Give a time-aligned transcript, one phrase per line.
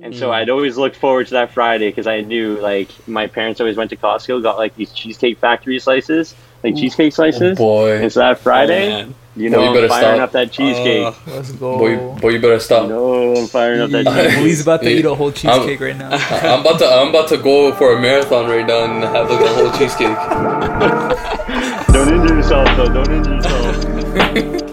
[0.00, 3.60] And so I'd always look forward to that Friday because I knew like my parents
[3.60, 7.52] always went to Costco, got like these cheesecake factory slices, like cheesecake slices.
[7.58, 7.96] Oh, boy.
[8.02, 9.14] And so that Friday, man.
[9.36, 10.20] you Boy, know, you I'm firing stop.
[10.20, 11.04] up that cheesecake.
[11.06, 11.78] Uh, Let's go.
[11.78, 12.84] boy, boy, you better stop.
[12.84, 14.44] you know, I'm firing up that Well, cheesecake.
[14.46, 14.98] he's about to Yeah.
[14.98, 16.10] eat a whole cheesecake right now.
[16.12, 19.28] I- I'm about to I'm about to go for a marathon right now and have
[19.28, 20.16] like a whole cheesecake.
[21.92, 22.86] Don't injure yourself, though.
[22.86, 24.62] Don't injure yourself.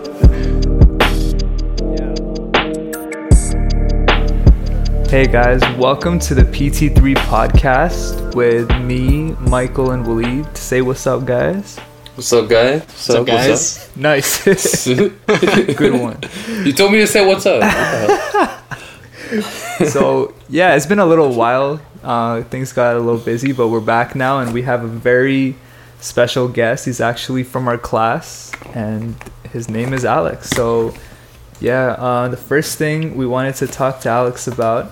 [5.15, 10.57] Hey guys, welcome to the PT3 podcast with me, Michael, and Waleed.
[10.57, 11.79] Say what's up, guys.
[12.15, 12.79] What's up, guy?
[12.79, 13.95] What's, What's up, guys?
[13.95, 14.85] Nice.
[14.89, 14.97] up?
[15.77, 16.19] Good one.
[16.65, 17.61] you told me to say what's up.
[17.61, 18.59] What
[19.29, 19.87] the hell?
[19.87, 21.79] So, yeah, it's been a little while.
[22.03, 25.55] Uh, things got a little busy, but we're back now, and we have a very
[26.01, 26.83] special guest.
[26.83, 29.15] He's actually from our class, and
[29.53, 30.49] his name is Alex.
[30.49, 30.93] So,
[31.61, 34.91] yeah, uh, the first thing we wanted to talk to Alex about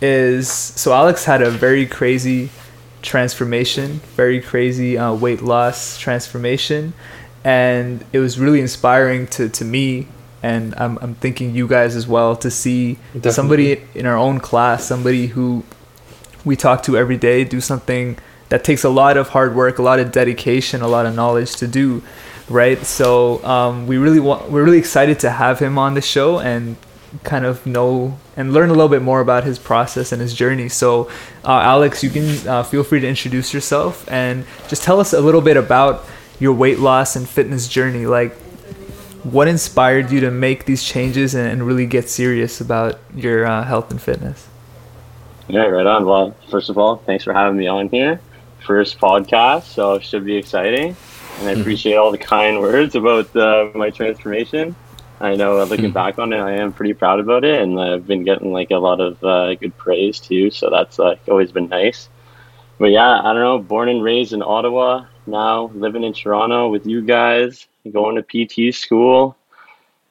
[0.00, 2.50] is so Alex had a very crazy
[3.02, 6.92] transformation, very crazy uh, weight loss transformation,
[7.44, 10.08] and it was really inspiring to, to me,
[10.42, 13.30] and I'm, I'm thinking you guys as well to see Definitely.
[13.32, 15.64] somebody in our own class, somebody who
[16.44, 19.82] we talk to every day, do something that takes a lot of hard work, a
[19.82, 22.02] lot of dedication, a lot of knowledge to do,
[22.48, 22.78] right?
[22.84, 26.76] So um, we really want, we're really excited to have him on the show and
[27.22, 30.68] kind of know and learn a little bit more about his process and his journey.
[30.68, 31.10] So,
[31.44, 35.20] uh, Alex, you can uh, feel free to introduce yourself and just tell us a
[35.20, 36.06] little bit about
[36.40, 38.06] your weight loss and fitness journey.
[38.06, 38.32] Like,
[39.22, 43.62] what inspired you to make these changes and, and really get serious about your uh,
[43.62, 44.48] health and fitness?
[45.46, 46.06] Yeah, right on.
[46.06, 48.20] Well, first of all, thanks for having me on here.
[48.66, 50.96] First podcast, so it should be exciting.
[51.40, 54.74] And I appreciate all the kind words about uh, my transformation.
[55.20, 58.06] I know uh, looking back on it, I am pretty proud about it, and I've
[58.06, 60.50] been getting like a lot of uh, good praise too.
[60.50, 62.08] So that's like always been nice.
[62.78, 63.58] But yeah, I don't know.
[63.58, 68.74] Born and raised in Ottawa, now living in Toronto with you guys, going to PT
[68.74, 69.36] school,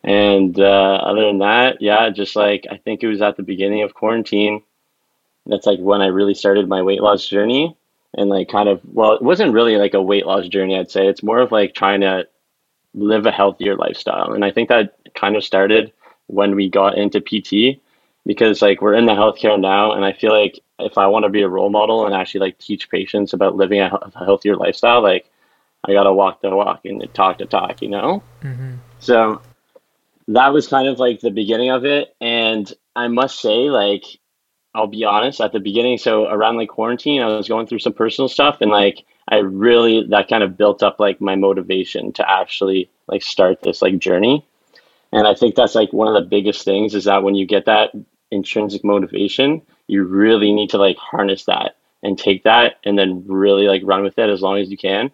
[0.03, 3.81] and uh, other than that, yeah, just like I think it was at the beginning
[3.81, 4.61] of quarantine
[5.50, 7.75] that's like when I really started my weight loss journey
[8.16, 11.07] and like kind of well it wasn't really like a weight loss journey I'd say
[11.07, 12.28] it's more of like trying to
[12.94, 15.92] live a healthier lifestyle and I think that kind of started
[16.28, 17.80] when we got into PT
[18.25, 21.30] because like we're in the healthcare now and I feel like if I want to
[21.30, 25.02] be a role model and actually like teach patients about living a, a healthier lifestyle
[25.02, 25.30] like
[25.84, 28.75] I got to walk the walk and talk the talk you know mm-hmm.
[29.00, 29.42] so
[30.28, 34.03] that was kind of like the beginning of it and I must say like
[34.76, 37.94] I'll be honest, at the beginning, so around like quarantine, I was going through some
[37.94, 42.30] personal stuff and like I really that kind of built up like my motivation to
[42.30, 44.46] actually like start this like journey.
[45.12, 47.66] And I think that's like one of the biggest things is that when you get
[47.66, 47.92] that
[48.31, 53.68] intrinsic motivation, you really need to like harness that and take that and then really
[53.68, 55.12] like run with it as long as you can.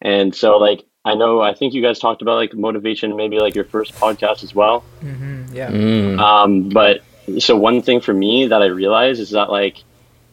[0.00, 3.54] And so like I know I think you guys talked about like motivation maybe like
[3.54, 4.84] your first podcast as well.
[5.00, 5.70] Mm-hmm, yeah.
[5.70, 6.18] Mm.
[6.18, 7.02] Um, but
[7.38, 9.82] so one thing for me that I realized is that like,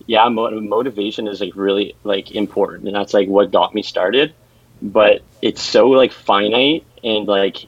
[0.06, 4.34] yeah, mo- motivation is like really like important, and that's like what got me started.
[4.82, 7.68] But it's so like finite and like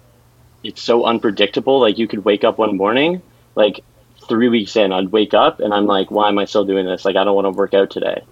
[0.63, 1.79] it's so unpredictable.
[1.79, 3.21] Like you could wake up one morning,
[3.55, 3.83] like
[4.27, 7.05] three weeks in, I'd wake up and I'm like, why am I still doing this?
[7.05, 8.23] Like I don't want to work out today,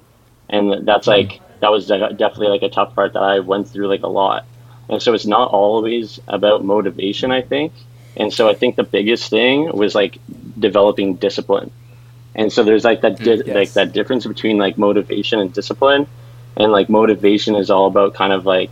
[0.50, 1.12] and that's hmm.
[1.12, 4.08] like that was de- definitely like a tough part that I went through like a
[4.08, 4.46] lot.
[4.90, 7.74] And so it's not always about motivation, I think.
[8.18, 10.18] And so I think the biggest thing was like
[10.58, 11.72] developing discipline.
[12.34, 13.56] And so there's like that hmm, di- yes.
[13.56, 16.08] like that difference between like motivation and discipline.
[16.58, 18.72] And like motivation is all about kind of like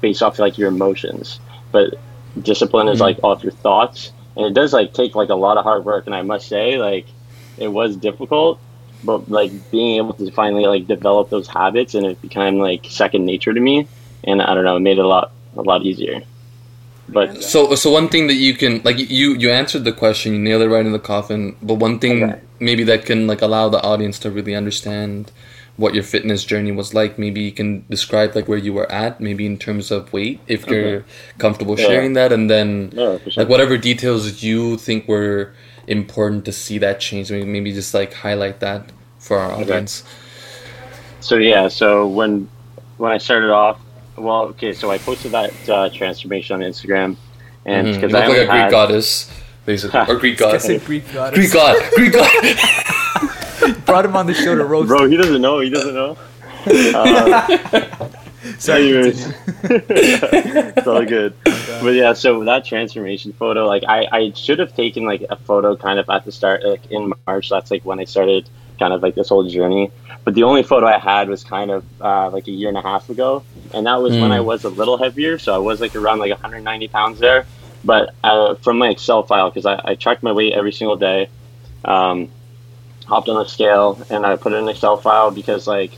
[0.00, 1.40] based off like your emotions,
[1.70, 1.94] but
[2.40, 3.02] discipline is mm-hmm.
[3.02, 4.12] like off your thoughts.
[4.36, 6.06] And it does like take like a lot of hard work.
[6.06, 7.06] And I must say like
[7.58, 8.60] it was difficult,
[9.04, 13.24] but like being able to finally like develop those habits and it became like second
[13.26, 13.86] nature to me.
[14.24, 16.22] And I don't know, it made it a lot a lot easier.
[17.08, 20.38] But So, so one thing that you can like you you answered the question, you
[20.38, 21.56] nailed it right in the coffin.
[21.62, 22.40] But one thing Okay.
[22.60, 25.30] maybe that can like allow the audience to really understand
[25.82, 27.18] what your fitness journey was like.
[27.18, 30.66] Maybe you can describe like where you were at, maybe in terms of weight, if
[30.68, 31.04] you're
[31.38, 31.86] comfortable Yeah.
[31.88, 33.32] sharing that, and then Yeah, sure.
[33.42, 35.50] like whatever details you think were
[35.88, 37.30] important to see that change.
[37.32, 38.82] Maybe, maybe just like highlight that
[39.18, 40.04] for our audience.
[41.20, 42.48] So yeah, so when
[42.98, 43.78] when I started off,
[44.16, 47.16] well, okay, so I posted that uh, transformation on Instagram,
[47.66, 47.94] and Mhm.
[47.94, 49.30] You because look like a Greek had, goddess,
[49.66, 50.60] basically, or Greek I god.
[50.62, 51.38] said Greek goddess.
[51.38, 52.30] Greek god, Greek god.
[53.92, 54.88] Brought him on the show to roast.
[54.88, 56.16] bro, he doesn't know, he doesn't know.
[56.64, 58.08] Uh,
[58.58, 58.88] Sorry.
[58.88, 59.26] Anyways,
[59.64, 61.34] it's all good.
[61.44, 65.76] But yeah, so that transformation photo, like I, I should have taken like a photo
[65.76, 67.50] kind of at the start, like in March.
[67.50, 68.48] That's like when I started
[68.78, 69.90] kind of like this whole journey.
[70.24, 72.82] But the only photo I had was kind of uh, like a year and a
[72.82, 73.44] half ago,
[73.74, 74.36] and that was when Mm.
[74.36, 75.38] I was a little heavier.
[75.38, 77.46] So I was like around like 190 pounds there.
[77.84, 81.28] But uh, from my Excel file, because I, I tracked my weight every single day,
[81.84, 82.28] um,
[83.12, 85.92] hopped on the scale and I put it in an Excel file because like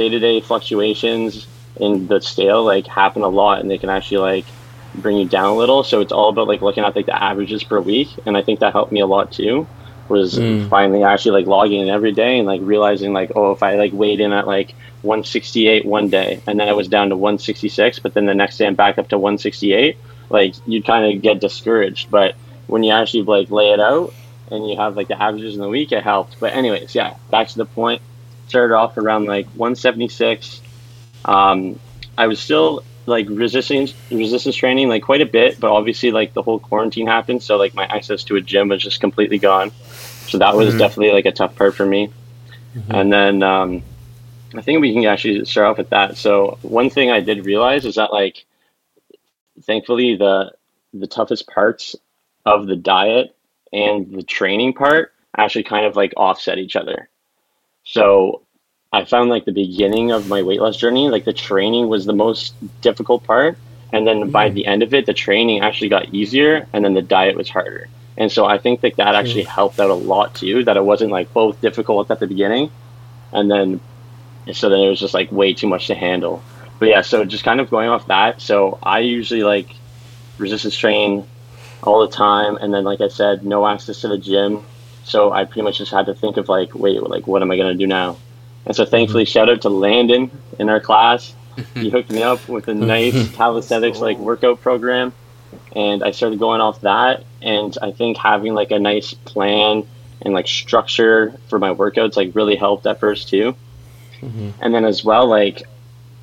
[0.00, 1.46] day to day fluctuations
[1.76, 4.46] in the scale like happen a lot and they can actually like
[4.94, 5.82] bring you down a little.
[5.84, 8.60] So it's all about like looking at like the averages per week, and I think
[8.60, 9.66] that helped me a lot too.
[10.08, 10.68] Was Mm.
[10.68, 13.92] finally actually like logging in every day and like realizing like oh if I like
[13.92, 18.14] weighed in at like 168 one day and then I was down to 166, but
[18.14, 19.98] then the next day I'm back up to 168,
[20.30, 22.10] like you kind of get discouraged.
[22.10, 22.36] But
[22.68, 24.14] when you actually like lay it out
[24.50, 26.36] and you have like the averages in the week, it helped.
[26.40, 28.02] But anyways, yeah, back to the point.
[28.48, 30.60] Started off around like 176.
[31.24, 31.80] Um,
[32.18, 36.42] I was still like resistance resistance training like quite a bit, but obviously like the
[36.42, 39.72] whole quarantine happened, so like my access to a gym was just completely gone.
[40.26, 40.78] So that was Mhm.
[40.78, 42.10] definitely like a tough part for me.
[42.90, 43.82] And then um,
[44.54, 46.16] I think we can actually start off with that.
[46.16, 48.44] So one thing I did realize is that like
[49.62, 50.52] thankfully the
[50.92, 51.96] the toughest parts
[52.46, 53.34] of the diet
[53.74, 57.08] and the training part actually kind of like offset each other.
[57.82, 58.42] So
[58.92, 62.12] I found like the beginning of my weight loss journey, like the training was the
[62.12, 63.58] most difficult part.
[63.92, 64.54] And then by mm.
[64.54, 67.88] the end of it, the training actually got easier and then the diet was harder.
[68.16, 71.10] And so I think that that actually helped out a lot too, that it wasn't
[71.10, 72.70] like both difficult at the beginning
[73.32, 73.80] and then
[74.52, 76.42] so then it was just like way too much to handle.
[76.78, 78.40] But yeah, so just kind of going off that.
[78.40, 79.74] So I usually like
[80.38, 81.26] resistance train
[81.86, 84.64] all the time and then like I said, no access to the gym.
[85.04, 87.56] So I pretty much just had to think of like, wait, like what am I
[87.56, 88.16] gonna do now?
[88.66, 91.34] And so thankfully shout out to Landon in our class.
[91.74, 95.12] He hooked me up with a nice calisthenics like workout program
[95.74, 99.86] and I started going off that and I think having like a nice plan
[100.20, 103.54] and like structure for my workouts like really helped at first too.
[104.20, 104.50] Mm-hmm.
[104.60, 105.62] And then as well like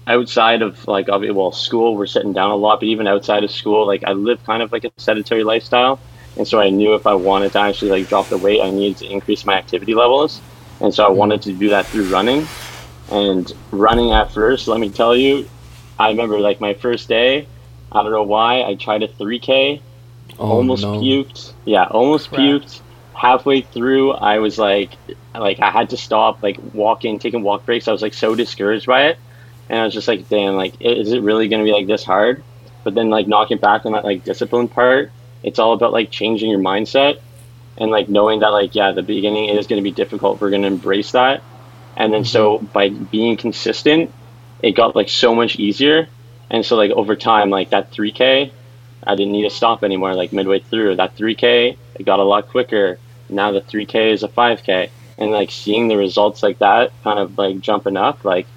[0.07, 3.51] outside of like obvi- well school we're sitting down a lot but even outside of
[3.51, 5.99] school like I live kind of like a sedentary lifestyle
[6.37, 8.97] and so I knew if I wanted to actually like drop the weight I needed
[8.97, 10.41] to increase my activity levels
[10.79, 12.47] and so I wanted to do that through running
[13.11, 15.47] and running at first let me tell you
[15.99, 17.47] I remember like my first day
[17.91, 19.81] I don't know why I tried a 3k
[20.39, 20.99] Oh, almost no.
[20.99, 21.53] puked.
[21.65, 22.39] Yeah, almost Crap.
[22.41, 22.81] puked.
[23.13, 24.97] Halfway through, I was like,
[25.35, 27.87] like I had to stop, like walking, taking walk breaks.
[27.87, 29.19] I was like so discouraged by it,
[29.71, 32.43] and I was just like, damn, like is it really gonna be like this hard?
[32.83, 35.11] But then like knocking back on that like discipline part,
[35.43, 37.21] it's all about like changing your mindset
[37.77, 40.41] and like knowing that like yeah, the beginning is gonna be difficult.
[40.41, 41.41] We're gonna embrace that,
[41.95, 42.65] and then so mm-hmm.
[42.65, 44.11] by being consistent,
[44.61, 46.09] it got like so much easier.
[46.49, 48.51] And so like over time, like that 3K,
[49.07, 50.13] I didn't need to stop anymore.
[50.15, 52.99] Like midway through that 3K, it got a lot quicker.
[53.29, 57.37] Now the 3K is a 5K, and like seeing the results like that, kind of
[57.37, 58.47] like jumping up, like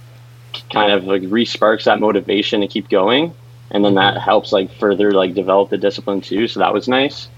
[0.73, 3.35] kind of like re-sparks that motivation to keep going,
[3.71, 6.49] and then that helps like further like develop the discipline too.
[6.49, 7.29] So that was nice.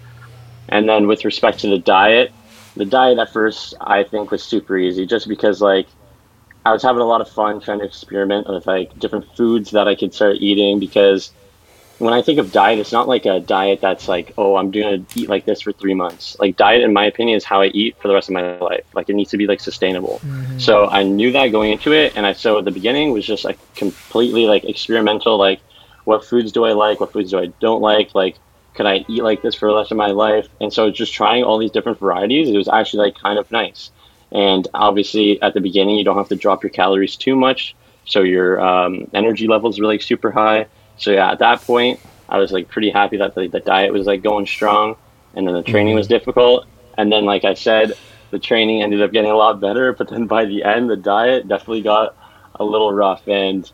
[0.68, 2.32] And then with respect to the diet,
[2.76, 5.86] the diet at first I think was super easy, just because like
[6.64, 9.86] I was having a lot of fun trying to experiment with like different foods that
[9.86, 11.32] I could start eating because
[11.98, 15.06] when I think of diet, it's not like a diet that's like, oh, I'm going
[15.06, 16.36] to eat like this for three months.
[16.38, 18.84] Like diet, in my opinion, is how I eat for the rest of my life.
[18.94, 20.20] Like it needs to be like sustainable.
[20.58, 23.44] So I knew that going into it, and I so at the beginning was just
[23.44, 25.38] like completely like experimental.
[25.38, 25.60] Like,
[26.04, 27.00] what foods do I like?
[27.00, 28.14] What foods do I don't like?
[28.14, 28.36] Like,
[28.74, 30.48] could I eat like this for the rest of my life?
[30.60, 33.90] And so just trying all these different varieties, it was actually like kind of nice.
[34.32, 38.20] And obviously, at the beginning, you don't have to drop your calories too much, so
[38.20, 40.66] your um, energy levels were like super high.
[40.98, 44.06] So yeah, at that point, I was like pretty happy that the, the diet was
[44.06, 44.96] like going strong,
[45.34, 46.66] and then the training was difficult.
[46.98, 47.92] And then, like I said,
[48.30, 49.92] the training ended up getting a lot better.
[49.92, 52.16] But then by the end, the diet definitely got
[52.54, 53.70] a little rough, and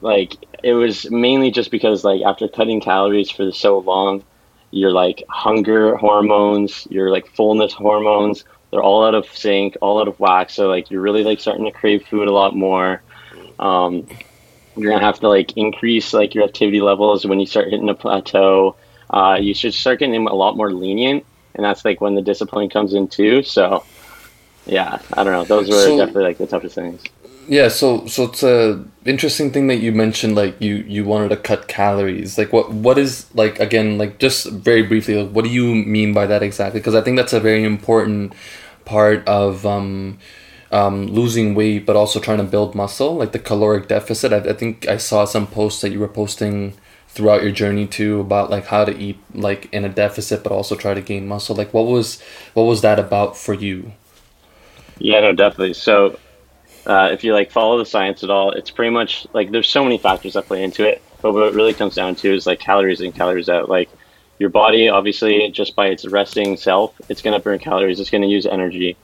[0.00, 4.22] like it was mainly just because like after cutting calories for so long,
[4.70, 10.08] your like hunger hormones, your like fullness hormones, they're all out of sync, all out
[10.08, 10.50] of whack.
[10.50, 13.02] So like you're really like starting to crave food a lot more.
[13.58, 14.06] Um,
[14.76, 17.94] you're gonna have to like increase like your activity levels when you start hitting a
[17.94, 18.76] plateau.
[19.10, 22.68] Uh, you should start getting a lot more lenient, and that's like when the discipline
[22.68, 23.42] comes in too.
[23.42, 23.84] So,
[24.66, 25.44] yeah, I don't know.
[25.44, 27.02] Those were So- definitely like the toughest things.
[27.48, 30.34] Yeah, so so it's a interesting thing that you mentioned.
[30.34, 32.36] Like you you wanted to cut calories.
[32.36, 35.22] Like what what is like again like just very briefly.
[35.22, 36.80] Like, what do you mean by that exactly?
[36.80, 38.32] Because I think that's a very important
[38.84, 40.18] part of um
[40.70, 44.32] um, losing weight, but also trying to build muscle, like the caloric deficit.
[44.32, 46.74] I, I think I saw some posts that you were posting
[47.08, 50.74] throughout your journey too about like how to eat like in a deficit, but also
[50.74, 51.56] try to gain muscle.
[51.56, 52.20] Like, what was
[52.54, 53.92] what was that about for you?
[54.98, 55.74] Yeah, no, definitely.
[55.74, 56.18] So,
[56.86, 59.84] uh, if you like follow the science at all, it's pretty much like there's so
[59.84, 61.02] many factors that play into it.
[61.22, 63.68] But what it really comes down to is like calories in, calories out.
[63.68, 63.88] Like
[64.38, 68.00] your body, obviously, just by its resting self, it's going to burn calories.
[68.00, 68.96] It's going to use energy.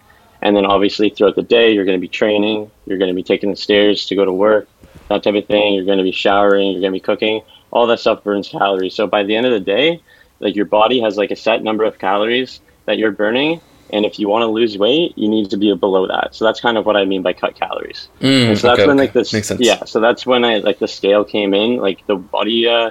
[0.43, 3.23] And then obviously throughout the day, you're going to be training, you're going to be
[3.23, 4.69] taking the stairs to go to work,
[5.09, 5.75] that type of thing.
[5.75, 7.43] You're going to be showering, you're going to be cooking.
[7.71, 8.95] All that stuff burns calories.
[8.95, 10.03] So by the end of the day,
[10.41, 13.61] like your body has like a set number of calories that you're burning.
[13.91, 16.35] And if you want to lose weight, you need to be below that.
[16.35, 18.09] So that's kind of what I mean by cut calories.
[18.21, 19.61] Mm, so that's okay, when like this, Makes sense.
[19.61, 19.85] yeah.
[19.85, 22.91] So that's when I like the scale came in, like the body, uh,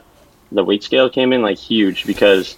[0.52, 2.56] the weight scale came in like huge because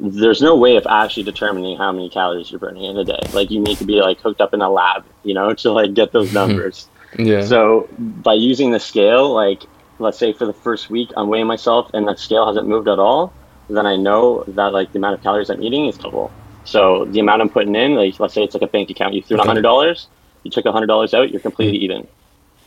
[0.00, 3.20] there's no way of actually determining how many calories you're burning in a day.
[3.32, 5.94] Like you need to be like hooked up in a lab, you know, to like
[5.94, 6.88] get those numbers.
[7.18, 7.44] Yeah.
[7.44, 9.62] So by using the scale, like
[9.98, 12.98] let's say for the first week I'm weighing myself and that scale hasn't moved at
[12.98, 13.32] all,
[13.68, 16.32] then I know that like the amount of calories I'm eating is double.
[16.64, 19.22] So the amount I'm putting in, like let's say it's like a bank account, you
[19.22, 19.46] threw Okay.
[19.46, 20.08] hundred dollars,
[20.42, 21.82] you took hundred dollars out, you're completely mm.
[21.82, 22.08] even.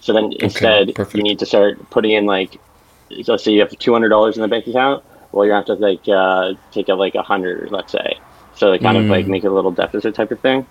[0.02, 1.16] So then instead perfect.
[1.16, 2.60] you need to start putting in like
[3.28, 5.04] let's say you have two hundred dollars in the bank account,
[5.36, 8.18] well you have to like uh, take out like a hundred, let's say.
[8.56, 9.30] So they kind of like Mm.
[9.36, 10.66] make a little deficit type of thing.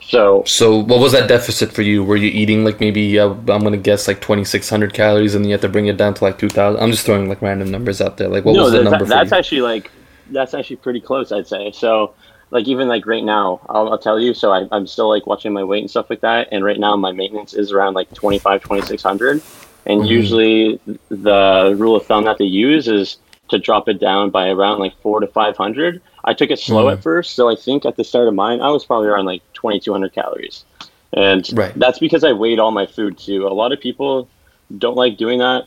[0.00, 2.04] So So what was that deficit for you?
[2.04, 5.60] Were you eating like maybe uh, I'm gonna guess like 2600 calories and you have
[5.62, 6.80] to bring it down to like 2000?
[6.80, 8.28] I'm just throwing like random numbers out there.
[8.28, 9.36] Like what was the that- number for that's you?
[9.38, 9.90] actually like
[10.30, 12.12] that's actually pretty close i'd say so
[12.50, 15.54] like even like right now i'll, I'll tell you so I, i'm still like watching
[15.54, 18.60] my weight and stuff like that and right now my maintenance is around like 25
[18.62, 19.40] 2600
[19.86, 20.06] and Mhm.
[20.06, 23.16] usually the rule of thumb that they use is
[23.48, 26.92] to drop it down by around like four to 500 i took it slow Mhm.
[26.94, 29.42] at first so i think at the start of mine i was probably around like
[29.54, 30.64] 2200 calories
[31.12, 31.72] and Right.
[31.76, 34.28] that's because i weighed all my food too a lot of people
[34.76, 35.64] don't like doing that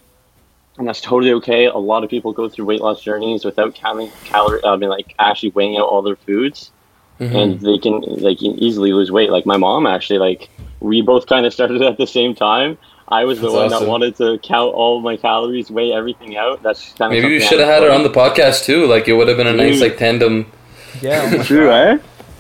[0.78, 1.66] and that's totally okay.
[1.66, 4.62] A lot of people go through weight loss journeys without counting calorie.
[4.64, 6.72] I mean, like actually weighing out all their foods,
[7.20, 7.36] Mhm.
[7.36, 9.32] and they can they can easily lose weight.
[9.32, 12.78] Like my mom, actually, like we both kind of started at the same time.
[13.12, 13.80] I was the That's one awesome.
[13.86, 16.64] that wanted to count all my calories, weigh everything out.
[16.64, 18.86] That's kind of Maybe you should have had her on the podcast too.
[18.88, 20.50] Like it would have been a nice like tandem.
[21.02, 21.30] Yeah.
[21.34, 21.88] oh True, God.
[21.88, 21.98] eh?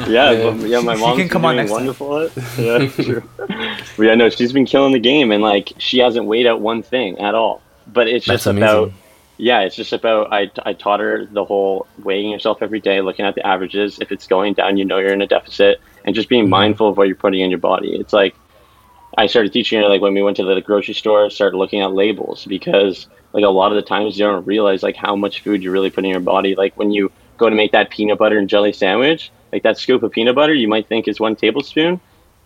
[0.10, 0.51] Yeah, Yeah.
[0.51, 0.80] but, yeah.
[0.80, 1.78] My She mom can come on next time.
[1.86, 2.44] wonderful at it.
[2.58, 3.24] Yeah, true.
[3.38, 6.82] but yeah, no, she's been killing the game, and like she hasn't weighed out one
[6.84, 7.62] thing at all.
[7.92, 8.63] But it's That's just amazing.
[8.70, 8.92] about
[9.38, 13.25] yeah, it's just about I, I taught her the whole weighing yourself every day, looking
[13.25, 14.00] at the averages.
[14.00, 16.50] If it's going down, you know you're in a deficit, and just being Mhm.
[16.50, 17.96] mindful of what you're putting in your body.
[17.96, 18.36] It's like
[19.18, 21.94] I started teaching her like when we went to the grocery store, started looking at
[21.94, 25.62] labels because like a lot of the times you don't realize like how much food
[25.63, 26.56] you're really putting in your body.
[26.56, 30.03] Like when you go to make that peanut butter and jelly sandwich, like that scoop
[30.03, 32.00] of peanut butter you might think is one tablespoon,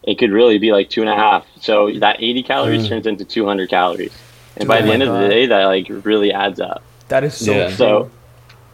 [0.03, 1.45] it could really be like two and a half.
[1.60, 2.89] So that 80 calories Mm.
[2.89, 4.13] turns into 200 calories,
[4.57, 6.84] and Dude, by oh the my end of the day, that like really adds up.
[7.10, 7.67] That is so Yeah.
[7.67, 7.75] true.
[7.75, 8.12] So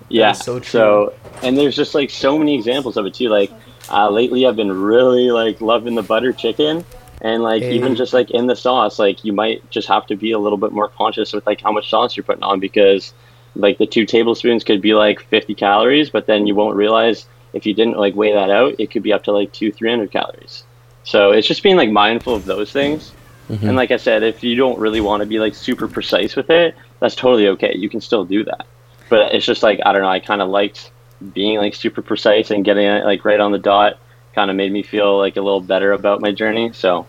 [0.09, 0.63] yeah, so true.
[0.79, 3.29] so and there's just like so many examples of it too.
[3.29, 3.51] Like
[3.89, 6.85] uh, lately, I've been really like loving the butter chicken,
[7.21, 7.73] and like Hey.
[7.73, 10.57] even just like in the sauce, like you might just have to be a little
[10.57, 13.13] bit more conscious with like how much sauce you're putting on because
[13.55, 17.65] like the two tablespoons could be like 50 calories, but then you won't realize if
[17.65, 20.63] you didn't like weigh that out, it could be up to like two 300 calories.
[21.03, 23.11] So it's just being like mindful of those things.
[23.49, 23.63] Mhm.
[23.69, 26.49] And like I said, if you don't really want to be like super precise with
[26.49, 27.75] it, that's totally okay.
[27.75, 28.65] You can still do that.
[29.09, 30.07] But it's just like I don't know.
[30.07, 30.91] I kind of liked
[31.33, 33.99] being like super precise and getting it like right on the dot.
[34.33, 36.71] Kind of made me feel like a little better about my journey.
[36.71, 37.05] So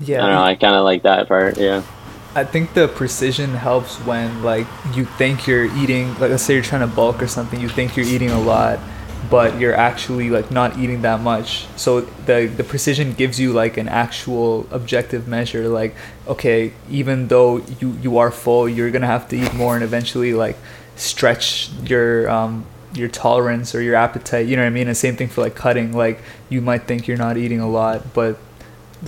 [0.00, 0.18] yeah.
[0.18, 0.42] I don't know.
[0.42, 1.58] I kind of like that part.
[1.58, 1.82] Yeah.
[2.34, 6.62] I think the precision helps when like you think you're eating like let's say you're
[6.62, 8.78] trying to bulk or something you think you're eating a lot
[9.30, 13.78] but you're actually like not eating that much so the the precision gives you like
[13.78, 15.94] an actual objective measure like
[16.28, 20.34] okay even though you you are full you're gonna have to eat more and eventually
[20.34, 20.58] like
[20.94, 25.16] stretch your um your tolerance or your appetite you know what i mean and same
[25.16, 28.38] thing for like cutting like you might think you're not eating a lot but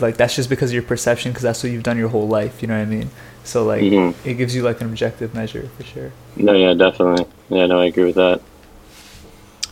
[0.02, 2.60] like that's just because of your perception because that's what you've done your whole life
[2.62, 3.10] you know what i mean
[3.44, 4.14] so like Mhm.
[4.24, 6.52] it gives you like an objective measure for sure No.
[6.52, 6.74] Yeah.
[6.74, 7.26] Definitely.
[7.48, 7.66] Yeah.
[7.66, 7.80] No.
[7.80, 8.40] I agree with that.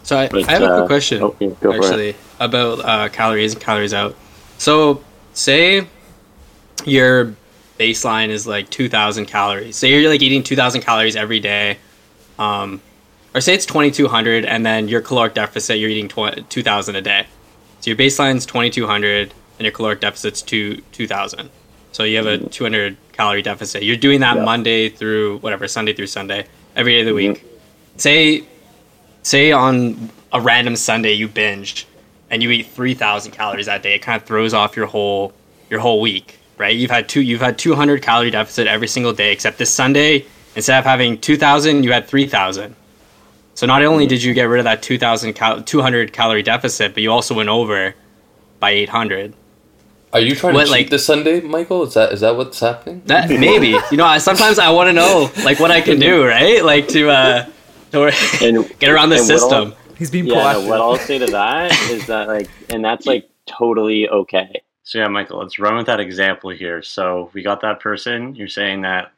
[0.02, 1.85] So I, But, I have a uh, quick question oh, yeah, go for it.
[1.85, 4.14] actually about uh, calories and calories out.
[4.59, 5.02] So
[5.35, 5.87] say
[6.85, 7.35] your
[7.78, 9.76] baseline is like 2,000 calories.
[9.76, 11.78] Say you're like eating 2,000 calories every day,
[12.38, 12.80] um,
[13.35, 17.26] or say it's 2,200, and then your caloric deficit you're eating tw- 2,000 a day.
[17.80, 21.50] So your baseline's 2,200, and your caloric deficit's two 2,000.
[21.92, 23.82] So you have a 200 calorie deficit.
[23.82, 24.44] You're doing that Yeah.
[24.44, 26.44] Monday through whatever Sunday through Sunday
[26.75, 27.30] every day of the Mhm.
[27.32, 27.44] week.
[27.96, 28.42] Say
[29.22, 31.86] say on a random Sunday you binge
[32.30, 35.32] and you eat 3000 calories that day, it kind of throws off your whole
[35.70, 36.76] your whole week, right?
[36.76, 40.78] You've had two you've had 200 calorie deficit every single day except this Sunday instead
[40.78, 42.75] of having 2000, you had 3000.
[43.54, 47.02] So not only did you get rid of that 2000 cal- 200 calorie deficit, but
[47.02, 47.94] you also went over
[48.60, 49.32] by 800.
[50.16, 51.82] Are you trying What, to cheat like- this Sunday, Michael?
[51.82, 53.02] Is that is that what's happening?
[53.06, 53.76] That maybe.
[53.90, 56.64] you know, I, sometimes I want to know like what I can do, right?
[56.64, 57.46] Like to uh
[57.92, 59.75] to And get around the system.
[59.99, 60.68] He's being yeah, no, proactive.
[60.68, 64.62] what I'll say to that is that like, and that's like totally okay.
[64.85, 66.82] So yeah, Michael, let's run with that example here.
[66.82, 68.35] So we got that person.
[68.37, 69.12] You're saying that,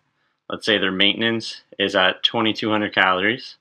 [0.49, 3.57] let's say their maintenance is at 2,200 calories,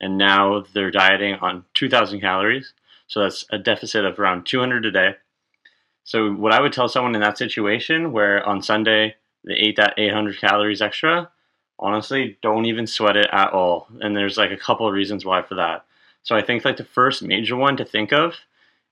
[0.00, 2.72] and now they're dieting on 2,000 calories.
[3.06, 5.14] So that's a deficit of around 200 a day.
[6.06, 9.94] So what I would tell someone in that situation, where on Sunday they ate that
[9.98, 11.28] 800 calories extra,
[11.80, 13.88] honestly, don't even sweat it at all.
[14.00, 15.84] And there's like a couple of reasons why for that.
[16.22, 18.34] So I think like the first major one to think of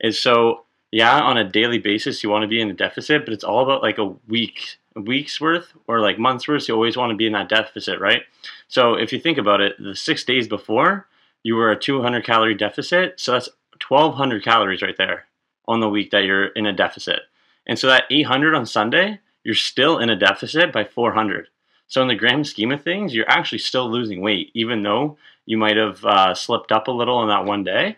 [0.00, 3.32] is so yeah, on a daily basis you want to be in a deficit, but
[3.32, 6.66] it's all about like a week, a week's worth or like months worth.
[6.66, 8.22] You always want to be in that deficit, right?
[8.66, 11.06] So if you think about it, the six days before
[11.44, 13.48] you were a 200 calorie deficit, so that's
[13.88, 15.26] 1,200 calories right there
[15.66, 17.20] on the week that you're in a deficit.
[17.66, 21.48] And so that 800 on Sunday, you're still in a deficit by 400.
[21.86, 25.16] So in the grand scheme of things, you're actually still losing weight, even though
[25.46, 27.96] you might have uh, slipped up a little in that one day.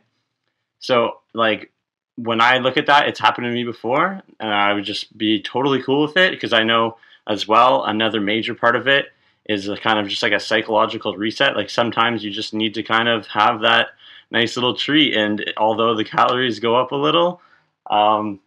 [0.81, 1.73] So like
[2.17, 5.43] when I look at that, it's happened to me before, and I would just be
[5.43, 6.97] totally cool with it because I know
[7.29, 9.07] as well another major part of it
[9.49, 11.57] is a kind of just like a psychological reset.
[11.57, 13.89] Like sometimes you just need to kind of have that
[14.31, 17.41] nice little treat, and although the calories go up a little,
[17.91, 18.41] um,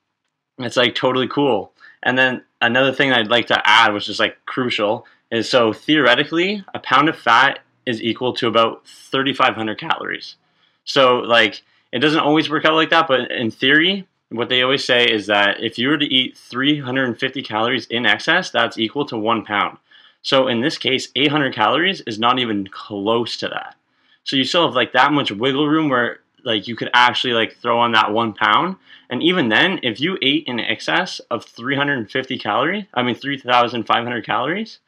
[0.58, 1.74] it's like totally cool.
[2.04, 6.64] And then another thing I'd like to add, which is like crucial, is so theoretically,
[6.74, 10.36] a pound of fat is equal to about 3,500 calories.
[10.84, 14.86] So, like, it doesn't always work out like that, but in theory, what they always
[14.86, 19.18] say is that if you were to eat 350 calories in excess, that's equal to
[19.18, 19.78] one pound.
[20.22, 23.76] So, in this case, 800 calories is not even close to that.
[24.24, 27.58] So, you still have like that much wiggle room where like you could actually like
[27.58, 28.78] throw on that one pound.
[29.10, 34.80] And even then, if you ate in excess of 350 calories, I mean 3,500 calories,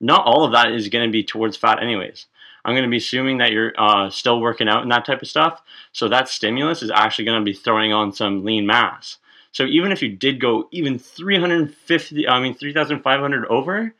[0.00, 2.26] not all of that is going to be towards fat, anyways.
[2.64, 5.28] I'm going to be assuming that you're uh, still working out and that type of
[5.28, 5.62] stuff.
[5.92, 9.18] So that stimulus is actually going to be throwing on some lean mass.
[9.52, 13.94] So even if you did go even 350, I mean 3,500 over,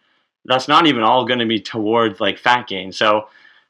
[0.45, 2.93] that's not even all going to be towards like fat gain.
[2.93, 3.29] So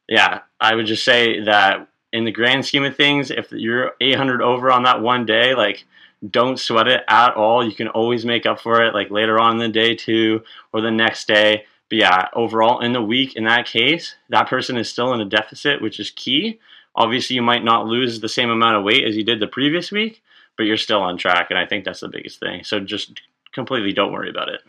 [0.09, 4.43] yeah, I would just say that in the grand scheme of things, if you're 800
[4.43, 5.85] over on that one day, like
[6.29, 7.65] don't sweat it at all.
[7.65, 10.43] You can always make up for it like later on in the day too,
[10.73, 11.65] or the next day.
[11.89, 15.25] But yeah, overall in the week, in that case, that person is still in a
[15.25, 16.59] deficit, which is key.
[16.95, 19.93] Obviously, you might not lose the same amount of weight as you did the previous
[19.93, 20.23] week,
[20.57, 21.47] but you're still on track.
[21.51, 22.65] And I think that's the biggest thing.
[22.65, 23.21] So just
[23.53, 24.63] completely don't worry about it.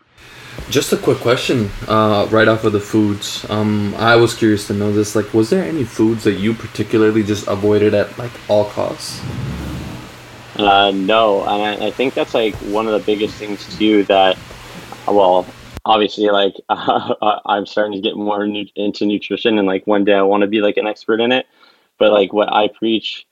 [0.69, 3.49] Just a quick question, uh, right off of the foods.
[3.49, 5.15] Um, I was curious to know this.
[5.15, 9.19] Like, was there any foods that you particularly just avoided at like all costs?
[10.55, 14.03] Uh, no, and I, I think that's like one of the biggest things too.
[14.03, 14.37] That,
[15.07, 15.47] well,
[15.85, 20.13] obviously, like uh, I'm starting to get more nu- into nutrition, and like one day
[20.13, 21.47] I want to be like an expert in it.
[21.97, 23.25] But like what I preach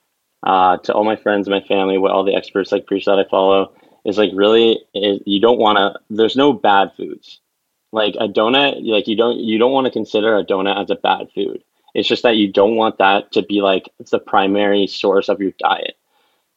[0.43, 3.25] uh, to all my friends, my family, what all the experts like preach that I
[3.25, 3.73] follow
[4.08, 6.00] is like really is, you don't want to.
[6.10, 7.39] There's no bad foods.
[7.91, 10.96] Like a donut, like you don't you don't want to consider a donut as a
[10.96, 11.63] bad food.
[11.93, 15.52] It's just that you don't want that to be like the primary source of your
[15.60, 15.98] diet.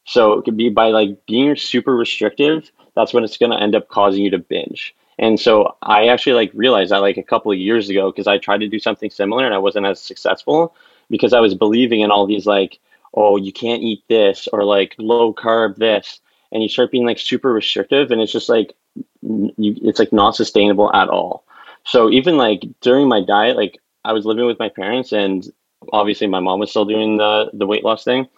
[0.05, 3.75] So it could be by like being super restrictive, that's when it's going to end
[3.75, 4.95] up causing you to binge.
[5.19, 8.39] And so I actually like realized that like a couple of years ago because I
[8.39, 10.75] tried to do something similar and I wasn't as successful
[11.11, 12.79] because I was believing in all these like,
[13.15, 16.21] oh, you can't eat this or like low carb this.
[16.53, 18.75] And you start being like super restrictive and it's just like,
[19.23, 21.45] you, it's like not sustainable at all.
[21.85, 25.51] So even like during my diet, like I was living with my parents and
[25.93, 28.29] obviously my mom was still doing the, the weight loss thing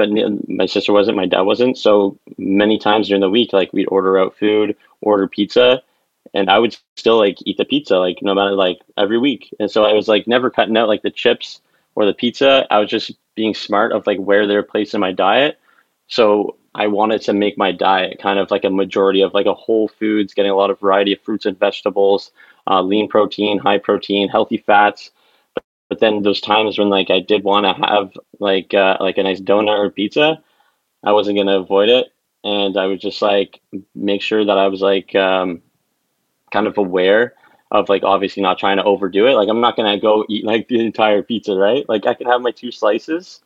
[0.00, 0.08] but
[0.48, 1.76] my sister wasn't, my dad wasn't.
[1.76, 5.82] So many times during the week, like we'd order out food, order pizza,
[6.32, 9.54] and I would still like eat the pizza, like no matter like every week.
[9.60, 11.60] And so I was like never cutting out like the chips
[11.94, 12.66] or the pizza.
[12.70, 15.58] I was just being smart of like where they're placed in my diet.
[16.06, 19.54] So I wanted to make my diet kind of like a majority of like a
[19.54, 22.30] whole foods, getting a lot of variety of fruits and vegetables,
[22.68, 25.10] uh, lean protein, high protein, healthy fats
[25.88, 29.22] but then those times when like I did want to have like uh, like a
[29.24, 30.42] nice donut or pizza,
[31.04, 32.12] I wasn't gonna avoid it,
[32.44, 33.60] and I would just like
[33.94, 35.62] make sure that I was like um,
[36.52, 37.34] kind of aware
[37.70, 39.34] of like obviously not trying to overdo it.
[39.34, 41.88] Like I'm not gonna go eat like the entire pizza, right?
[41.88, 43.40] Like I can have my two slices,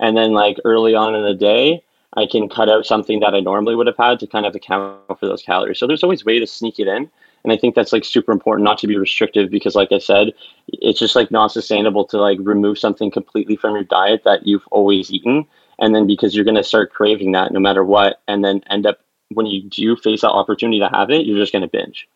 [0.00, 1.82] and then like early on in the day
[2.16, 4.98] I can cut out something that I normally would have had to kind of account
[5.18, 5.78] for those calories.
[5.78, 7.08] So there's always a way to sneak it in.
[7.42, 10.32] And I think that's like super important not to be restrictive because like I said,
[10.68, 14.66] it's just like not sustainable to like remove something completely from your diet that you've
[14.70, 15.46] always eaten.
[15.78, 18.98] And then because you're gonna start craving that no matter what, and then end up
[19.30, 22.08] when you do face that opportunity to have it, you're just gonna binge.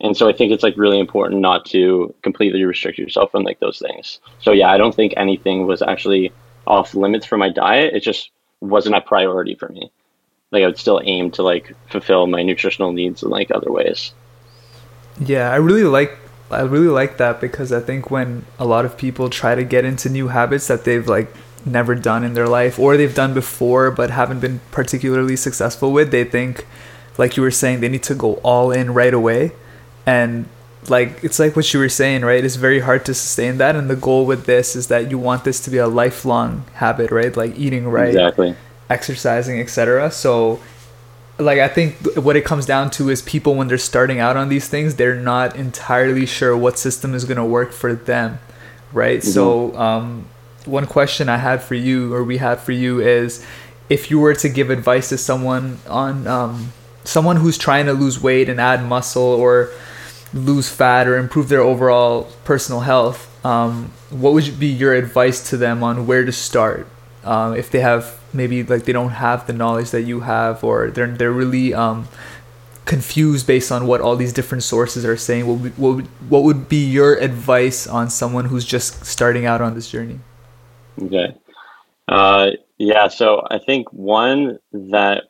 [0.00, 3.60] And so I think it's like really important not to completely restrict yourself from like
[3.60, 4.20] those things.
[4.40, 6.32] So yeah, I don't think anything was actually
[6.66, 7.94] off limits for my diet.
[7.94, 8.30] It just
[8.64, 9.90] wasn't a priority for me.
[10.50, 14.12] Like I would still aim to like fulfill my nutritional needs in like other ways.
[15.20, 16.16] Yeah, I really like
[16.50, 19.84] I really like that because I think when a lot of people try to get
[19.84, 21.28] into new habits that they've like
[21.66, 26.10] never done in their life or they've done before but haven't been particularly successful with,
[26.10, 26.66] they think
[27.16, 29.52] like you were saying they need to go all in right away
[30.06, 30.46] and
[30.88, 32.44] like it's like what you were saying right?
[32.44, 35.44] It's very hard to sustain that and the goal with this is that you want
[35.44, 37.36] this to be a lifelong habit right?
[37.36, 38.54] Like eating right Exactly.
[38.90, 40.60] exercising etc so
[41.38, 44.48] like i think what it comes down to is people when they're starting out on
[44.50, 48.38] these things they're not entirely sure what system is going to work for them
[48.92, 49.24] right?
[49.24, 50.26] So um,
[50.66, 53.44] one question i had for you or we had for you is
[53.88, 58.22] if you were to give advice to someone on um, someone who's trying to lose
[58.22, 59.70] weight and add muscle or
[60.34, 65.56] lose fat or improve their overall personal health, um, what would be your advice to
[65.56, 66.86] them on where to start?
[67.22, 70.90] Um, if they have maybe like they don't have the knowledge that you have, or
[70.90, 72.08] they're they're really um,
[72.84, 75.46] confused based on what all these different sources are saying.
[75.46, 79.74] What would, what what would be your advice on someone who's just starting out on
[79.74, 80.20] this journey?
[81.00, 81.34] Okay.
[82.08, 83.08] Uh, yeah.
[83.08, 85.24] So I think one that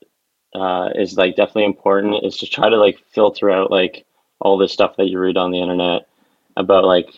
[0.55, 4.05] uh, is like definitely important is to try to like filter out like
[4.45, 6.07] all this stuff that you read on the internet
[6.57, 7.09] about like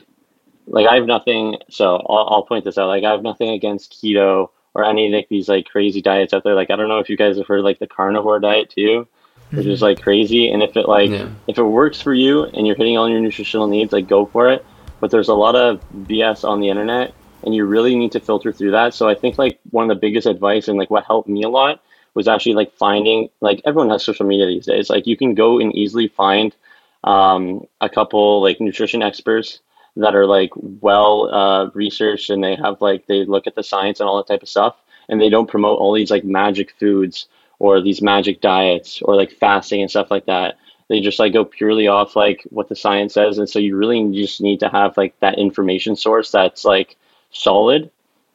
[0.67, 1.59] like I have nothing.
[1.69, 2.89] So I'll, I'll point this out.
[2.89, 6.55] Like I have nothing against keto or any like these like crazy diets out there.
[6.55, 9.07] Like I don't know if you guys have heard like the carnivore diet too,
[9.51, 9.85] which is mm-hmm.
[9.85, 10.51] like crazy.
[10.51, 11.29] And if it like Yeah.
[11.47, 14.51] if it works for you and you're hitting all your nutritional needs, like go for
[14.51, 14.65] it.
[15.01, 17.13] But there's a lot of BS on the internet,
[17.43, 18.95] and you really need to filter through that.
[18.95, 21.51] So I think like one of the biggest advice and like what helped me a
[21.51, 21.83] lot
[22.15, 24.89] was actually like finding like everyone has social media these days.
[24.89, 26.55] Like you can go and easily find
[27.05, 29.61] um, a couple like nutrition experts
[29.97, 34.01] that are like well uh, researched and they have like they look at the science
[34.01, 34.77] and all that type of stuff
[35.09, 37.29] and they don't promote all these like magic foods
[37.59, 40.59] or these magic diets or like fasting and stuff like that.
[40.89, 44.13] They just like go purely off like what the science says and so you really
[44.13, 46.97] just need to have like that information source that's like
[47.31, 47.91] solid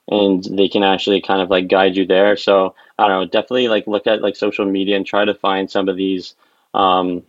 [0.07, 2.35] and they can actually kind of like guide you there.
[2.35, 5.69] So i don't know definitely like look at like social media and try to find
[5.69, 6.35] some of these
[6.73, 7.23] um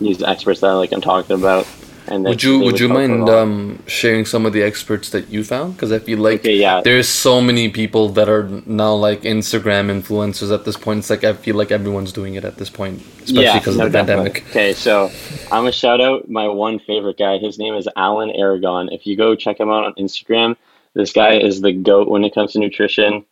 [0.00, 1.66] these experts that like i'm talking about
[2.10, 5.74] and Would you would you mind um, sharing some of the experts that you found?
[5.74, 6.80] Because I feel like Okay, yeah.
[6.80, 11.00] there's so many people that are now like Instagram influencers at this point.
[11.00, 13.90] It's like I feel like everyone's doing it at this point, especially because of the
[13.90, 14.30] definitely.
[14.30, 14.50] pandemic.
[14.50, 15.10] Okay, so
[15.52, 17.38] I'm gonna shout out my one favorite guy.
[17.38, 18.88] His name is Alan Aragon.
[18.90, 20.56] If you go check him out on Instagram,
[20.94, 23.24] this guy is the goat when it comes to nutrition.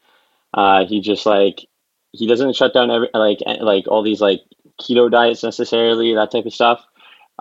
[0.55, 1.67] Uh, he just like
[2.13, 4.41] he doesn't shut down every like like all these like
[4.81, 6.85] keto diets necessarily that type of stuff.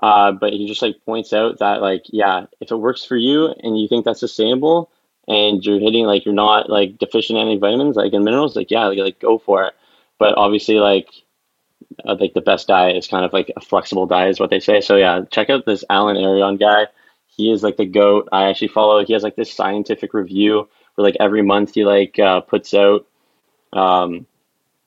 [0.01, 3.47] Uh, but he just like points out that like yeah, if it works for you
[3.47, 4.91] and you think that's sustainable
[5.27, 8.69] and you're hitting like you're not like deficient in any vitamins like in minerals, like
[8.69, 9.73] yeah, like, like go for it.
[10.19, 11.09] But obviously like
[12.05, 14.59] I think the best diet is kind of like a flexible diet is what they
[14.59, 14.81] say.
[14.81, 16.87] So yeah, check out this Alan Aragon guy.
[17.27, 18.29] He is like the goat.
[18.31, 19.03] I actually follow.
[19.03, 23.05] He has like this scientific review where like every month he like uh, puts out
[23.73, 24.25] um,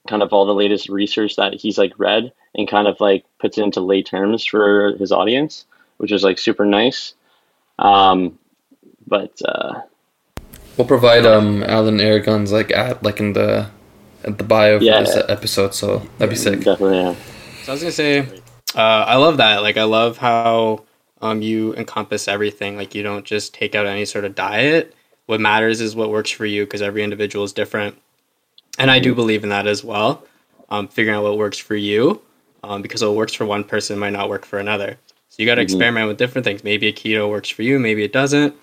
[0.09, 3.59] kind of all the latest research that he's like read and kind of like puts
[3.59, 5.67] it into lay terms for his audience,
[5.99, 7.15] which is like super nice.
[7.79, 8.39] Um,
[9.07, 9.83] but uh,
[10.77, 13.69] We'll provide um Alan Aragon's like at like in the
[14.25, 15.01] at the bio for Yeah.
[15.01, 16.61] this episode, so that'd be sick.
[16.63, 17.15] definitely yeah.
[17.65, 18.21] So I was gonna say,
[18.75, 19.63] uh, I love that.
[19.63, 20.85] Like, I love how
[21.21, 22.77] um, you encompass everything.
[22.77, 24.95] Like, you don't just take out any sort of diet.
[25.27, 27.97] What matters is what works for you because every individual is different,
[28.79, 30.25] and I do believe in that as well.
[30.69, 32.23] Um, figuring out what works for you,
[32.63, 34.99] um, because what works for one person might not work for another.
[35.29, 36.63] So you got to experiment with different things.
[36.63, 38.55] Maybe a keto works for you, maybe it doesn't.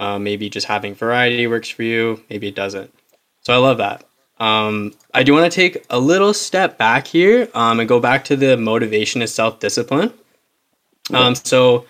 [0.00, 2.92] Uh, maybe just having variety works for you, maybe it doesn't.
[3.42, 4.04] So I love that.
[4.38, 8.24] Um, I do want to take a little step back here um, and go back
[8.24, 10.12] to the motivation is self discipline.
[11.12, 11.86] Um, so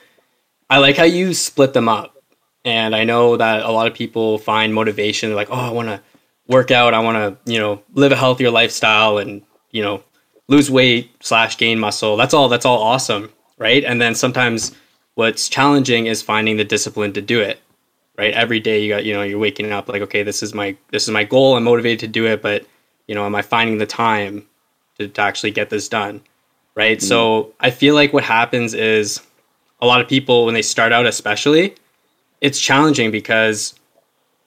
[0.69, 2.17] I like how you split them up.
[2.65, 6.01] And I know that a lot of people find motivation like, oh, I want to
[6.49, 10.03] work out, I want to, you know, live a healthier lifestyle and, you know,
[10.49, 12.17] lose weight slash gain muscle.
[12.17, 12.49] That's all.
[12.49, 13.85] That's all awesome, right?
[13.85, 14.75] And then sometimes
[15.15, 17.61] what's challenging is finding the discipline to do it
[18.19, 20.77] right every day you got you know you're waking up like okay this is my
[20.91, 22.67] this is my goal i'm motivated to do it but
[23.07, 24.47] you know, am I finding the time
[24.99, 26.23] to, to actually get this done?
[26.75, 26.99] Right.
[26.99, 27.07] Mm-hmm.
[27.07, 29.21] So I feel like what happens is
[29.81, 31.75] a lot of people, when they start out, especially,
[32.41, 33.75] it's challenging because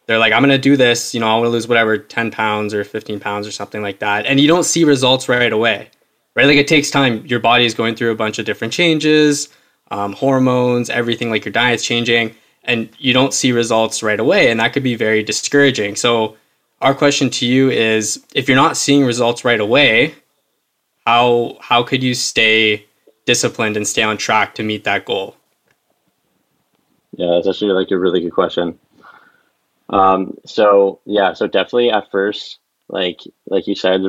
[0.07, 2.31] they're like, I'm going to do this, you know, I want to lose whatever, 10
[2.31, 4.25] pounds or 15 pounds or something like that.
[4.25, 5.89] And you don't see results right away,
[6.35, 6.45] right?
[6.45, 7.25] Like it takes time.
[7.25, 9.49] Your body is going through a bunch of different changes,
[9.91, 14.51] um, hormones, everything, like your diet's changing, and you don't see results right away.
[14.51, 15.95] And that could be very discouraging.
[15.95, 16.37] So,
[16.81, 20.13] our question to you is if you're not seeing results right away,
[21.05, 22.85] how how could you stay
[23.25, 25.35] disciplined and stay on track to meet that goal?
[27.13, 28.77] Yeah, that's actually like a really good question.
[29.89, 34.01] Um, so yeah, so definitely at first, like like you said,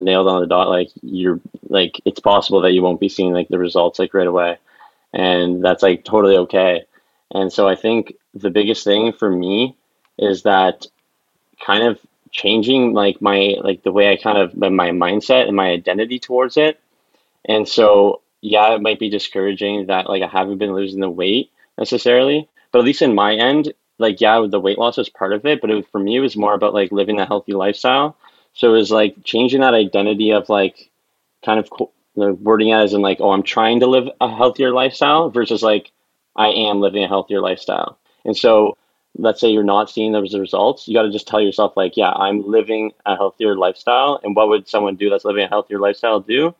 [0.00, 0.68] nailed on the dot.
[0.68, 4.26] Like you're like it's possible that you won't be seeing like the results like right
[4.26, 4.58] away,
[5.12, 6.84] and that's like totally okay.
[7.30, 9.76] And so I think the biggest thing for me
[10.18, 10.86] is that
[11.64, 11.98] kind of
[12.30, 16.56] changing like my like the way I kind of my mindset and my identity towards
[16.56, 16.80] it.
[17.44, 21.50] And so yeah, it might be discouraging that like I haven't been losing the weight
[21.78, 25.46] necessarily, but at least in my end, like yeah, the weight loss was part of
[25.46, 28.16] it, but it, for me it was more about like living a healthy lifestyle.
[28.54, 30.90] So it was like changing that identity of like
[31.44, 31.70] kind of
[32.16, 35.90] the wording as in like oh I'm trying to live a healthier lifestyle versus like
[36.36, 37.98] I am living a healthier lifestyle.
[38.24, 38.76] And so
[39.18, 42.10] let's say you're not seeing those results, you got to just tell yourself like yeah
[42.10, 44.20] I'm living a healthier lifestyle.
[44.22, 46.54] And what would someone do that's living a healthier lifestyle do?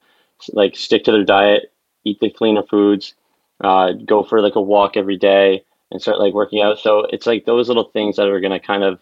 [0.53, 1.73] Like stick to their diet,
[2.05, 3.15] eat the cleaner foods,
[3.61, 6.79] uh, go for like a walk every day and start like working out.
[6.79, 9.01] So it's like those little things that are going to kind of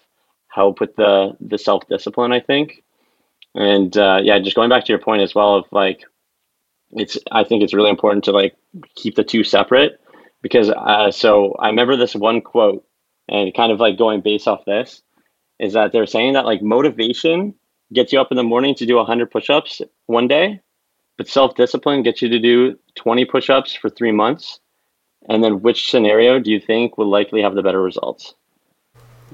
[0.49, 2.83] help with the the self discipline, I think.
[3.55, 6.05] And uh, yeah, just going back to your point as well of like,
[6.91, 8.57] it's I think it's really important to like
[8.97, 10.01] keep the two separate
[10.43, 12.85] because uh, so I remember this one quote
[13.29, 15.03] and kind of like going based off this
[15.61, 17.55] is that they're saying that like motivation
[17.93, 20.61] gets you up in the morning to do 100 push-ups one day
[21.17, 24.59] but self-discipline gets you to do 20 push-ups for three months
[25.29, 28.35] and then which scenario do you think will likely have the better results?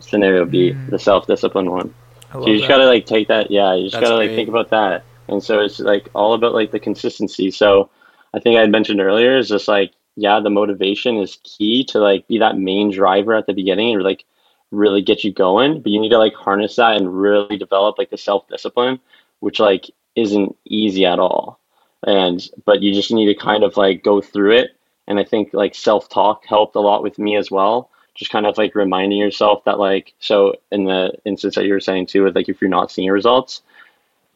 [0.01, 0.91] Scenario B, mm.
[0.91, 1.95] the self discipline one.
[2.33, 4.37] So you just gotta like take that, yeah, you just That's gotta like great.
[4.37, 5.05] think about that.
[5.29, 7.51] And so it's like all about like the consistency.
[7.51, 7.91] So
[8.35, 11.99] I think I had mentioned earlier is just like, yeah, the motivation is key to
[11.99, 14.25] like be that main driver at the beginning and like
[14.71, 15.81] really get you going.
[15.81, 19.01] But you need to like harness that and really develop like the self discipline,
[19.41, 21.61] which like isn't easy at all.
[22.07, 24.77] And but you just need to kind of like go through it
[25.09, 27.91] and I think like self talk helped a lot with me as well.
[28.15, 31.81] Just kind of like reminding yourself that like so in the instance that you were
[31.81, 33.63] saying too, with like if you're not seeing results,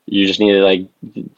[0.06, 0.86] you just need to like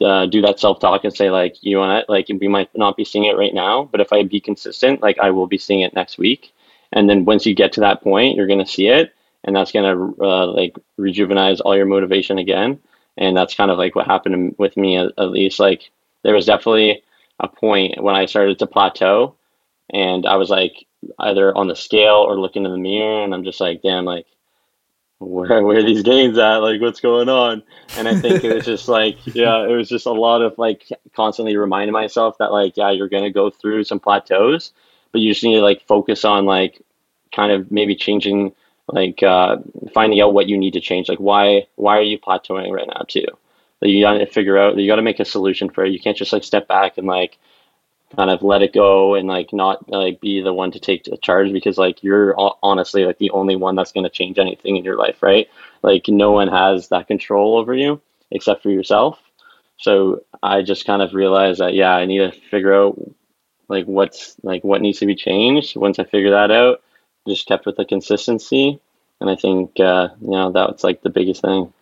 [0.00, 2.96] uh, do that self talk and say like you want to like we might not
[2.96, 5.82] be seeing it right now, but if I be consistent, like I will be seeing
[5.82, 6.52] it next week.
[6.92, 9.12] And then once you get to that point, you're gonna see it,
[9.44, 12.80] and that's gonna uh, like rejuvenize all your motivation again.
[13.18, 15.60] And that's kind of like what happened with me at, at least.
[15.60, 15.90] Like
[16.22, 17.02] there was definitely
[17.40, 19.36] a point when I started to plateau
[19.90, 20.86] and I was like
[21.18, 24.26] either on the scale or looking in the mirror and I'm just like, damn, like
[25.18, 26.58] where where are these gains at?
[26.58, 27.62] Like what's going on?
[27.96, 30.88] And I think it was just like, yeah, it was just a lot of like
[31.14, 34.72] constantly reminding myself that like, yeah, you're gonna go through some plateaus,
[35.12, 36.80] but you just need to like focus on like
[37.34, 38.52] kind of maybe changing
[38.88, 39.56] like uh,
[39.94, 41.08] finding out what you need to change.
[41.08, 43.26] Like why why are you plateauing right now too?
[43.82, 45.92] That you got to figure out that you got to make a solution for it.
[45.92, 47.36] You can't just like step back and like
[48.14, 51.16] kind of let it go and like not like be the one to take the
[51.16, 54.84] charge because like you're honestly like the only one that's going to change anything in
[54.84, 55.48] your life, right?
[55.82, 59.18] Like no one has that control over you except for yourself.
[59.78, 62.96] So I just kind of realized that yeah, I need to figure out
[63.68, 65.76] like what's like what needs to be changed.
[65.76, 66.82] Once I figure that out,
[67.26, 68.78] just kept with the consistency,
[69.20, 71.72] and I think uh, you know that's like the biggest thing.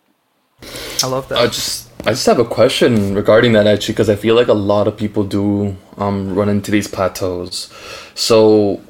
[1.03, 1.39] I love that.
[1.39, 4.53] I just I just have a question regarding that actually because I feel like a
[4.53, 7.71] lot of people do um, run into these plateaus.
[8.15, 8.81] So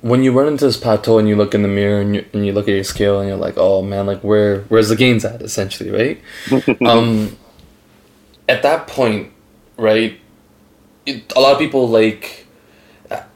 [0.00, 2.46] when you run into this plateau and you look in the mirror and you, and
[2.46, 5.24] you look at your scale and you're like, oh man, like where where's the gains
[5.24, 6.22] at essentially, right?
[6.86, 7.36] um,
[8.48, 9.32] at that point,
[9.76, 10.20] right?
[11.06, 12.46] It, a lot of people like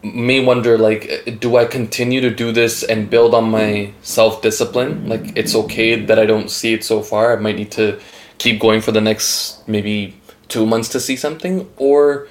[0.03, 5.35] may wonder like do i continue to do this and build on my self-discipline like
[5.35, 7.99] it's okay that i don't see it so far i might need to
[8.43, 11.71] keep going for the next maybe two months to see something?
[11.77, 12.27] Or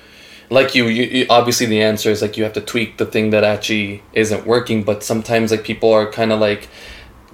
[0.49, 3.29] like you, you, you obviously the answer is like you have to tweak the thing
[3.29, 6.67] that actually isn't working but sometimes like people are kind of like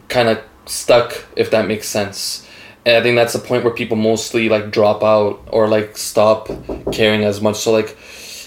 [0.07, 2.47] kind of stuck if that makes sense.
[2.85, 6.47] And i think that's the point where people mostly like drop out or like stop
[6.91, 7.57] caring as much.
[7.57, 7.97] So like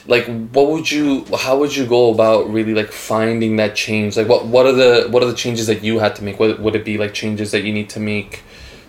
[0.06, 4.16] like what would you how would you go about really like finding that change?
[4.16, 6.38] Like what what are the what are the changes that you had to make?
[6.38, 8.42] What would it be like changes that you need to make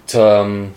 [0.07, 0.73] to um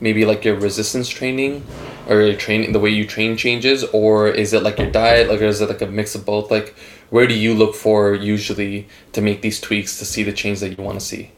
[0.00, 1.64] maybe like your resistance training
[2.08, 5.40] or your training the way you train changes or is it like your diet like
[5.40, 6.74] or is it like a mix of both like
[7.10, 10.76] where do you look for usually to make these tweaks to see the change that
[10.76, 11.32] you want to see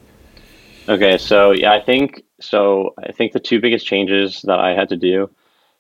[0.91, 2.95] Okay, so yeah, I think so.
[2.99, 5.31] I think the two biggest changes that I had to do.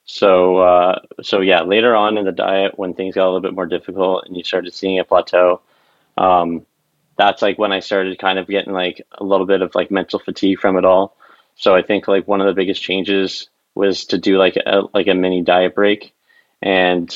[0.04, 3.54] So, uh, so yeah, later on in the diet, when things got a little bit
[3.54, 5.62] more difficult and you started seeing a plateau,
[6.16, 6.64] um,
[7.16, 10.20] that's like when I started kind of getting like a little bit of like mental
[10.20, 11.16] fatigue from it all.
[11.60, 15.08] So I think like one of the biggest changes was to do like a like
[15.08, 16.14] a mini diet break,
[16.62, 17.14] and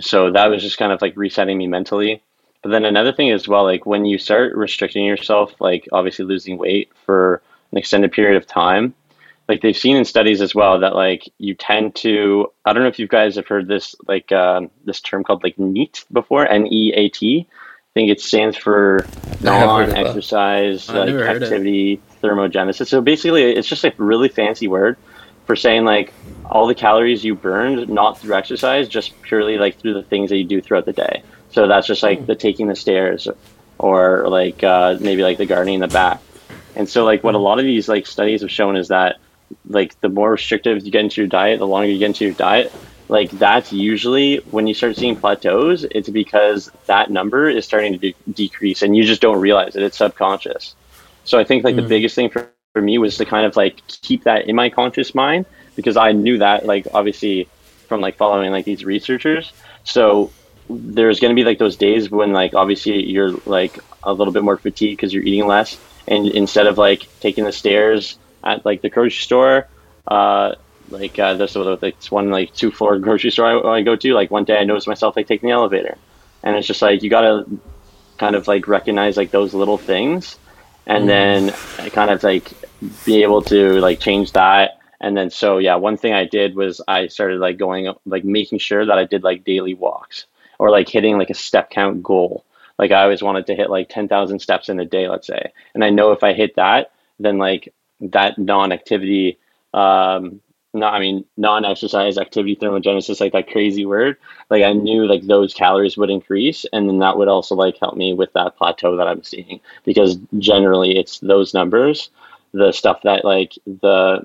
[0.00, 2.24] so that was just kind of like resetting me mentally.
[2.62, 6.58] But then another thing as well, like when you start restricting yourself, like obviously losing
[6.58, 8.94] weight for an extended period of time,
[9.48, 12.88] like they've seen in studies as well that like you tend to I don't know
[12.88, 16.66] if you guys have heard this like um, this term called like NEAT before N
[16.66, 17.46] E A T.
[17.94, 19.04] I think it stands for
[19.44, 19.94] I have heard of that.
[19.96, 21.42] non-exercise like never heard it.
[21.42, 22.86] activity thermogenesis.
[22.86, 24.96] So basically, it's just a really fancy word
[25.44, 26.14] for saying like
[26.46, 30.38] all the calories you burned not through exercise, just purely like through the things that
[30.38, 31.22] you do throughout the day.
[31.50, 33.28] So that's just like the taking the stairs,
[33.76, 36.22] or like uh, maybe like the gardening in the back.
[36.74, 39.18] And so like what a lot of these like studies have shown is that
[39.68, 42.32] like the more restrictive you get into your diet, the longer you get into your
[42.32, 42.72] diet,
[43.12, 47.98] like that's usually when you start seeing plateaus, it's because that number is starting to
[47.98, 49.82] de- decrease and you just don't realize it.
[49.82, 50.74] It's subconscious.
[51.24, 53.86] So I think like the biggest thing for, for me was to kind of like
[53.86, 55.44] keep that in my conscious mind
[55.76, 57.48] because I knew that like obviously
[57.86, 59.52] from like following like these researchers.
[59.84, 60.30] So
[60.70, 64.42] there's going to be like those days when like obviously you're like a little bit
[64.42, 68.80] more fatigued because you're eating less and instead of like taking the stairs at like
[68.80, 69.68] the grocery store
[70.06, 70.54] uh
[70.90, 73.96] like uh sort of like this one like two floor grocery store I, I go
[73.96, 75.96] to like one day i noticed myself like taking the elevator.
[76.42, 77.46] And it's just like you gotta
[78.18, 80.38] kind of like recognize like those little things.
[80.86, 81.50] And then
[81.90, 82.52] kind of like
[83.04, 84.80] be able to like change that.
[85.00, 88.58] And then so yeah one thing i did was i started like going like making
[88.58, 90.26] sure that i did like daily walks
[90.58, 92.44] or like hitting like a step count goal.
[92.78, 95.52] Like i always wanted to hit like 10,000 steps in a day let's say.
[95.74, 99.38] And i know if i hit that then like that non-activity
[99.74, 100.40] um
[100.74, 104.16] not i mean non-exercise activity thermogenesis like that crazy word
[104.50, 107.96] like i knew like those calories would increase and then that would also like help
[107.96, 112.10] me with that plateau that i'm seeing because generally it's those numbers
[112.52, 114.24] the stuff that like the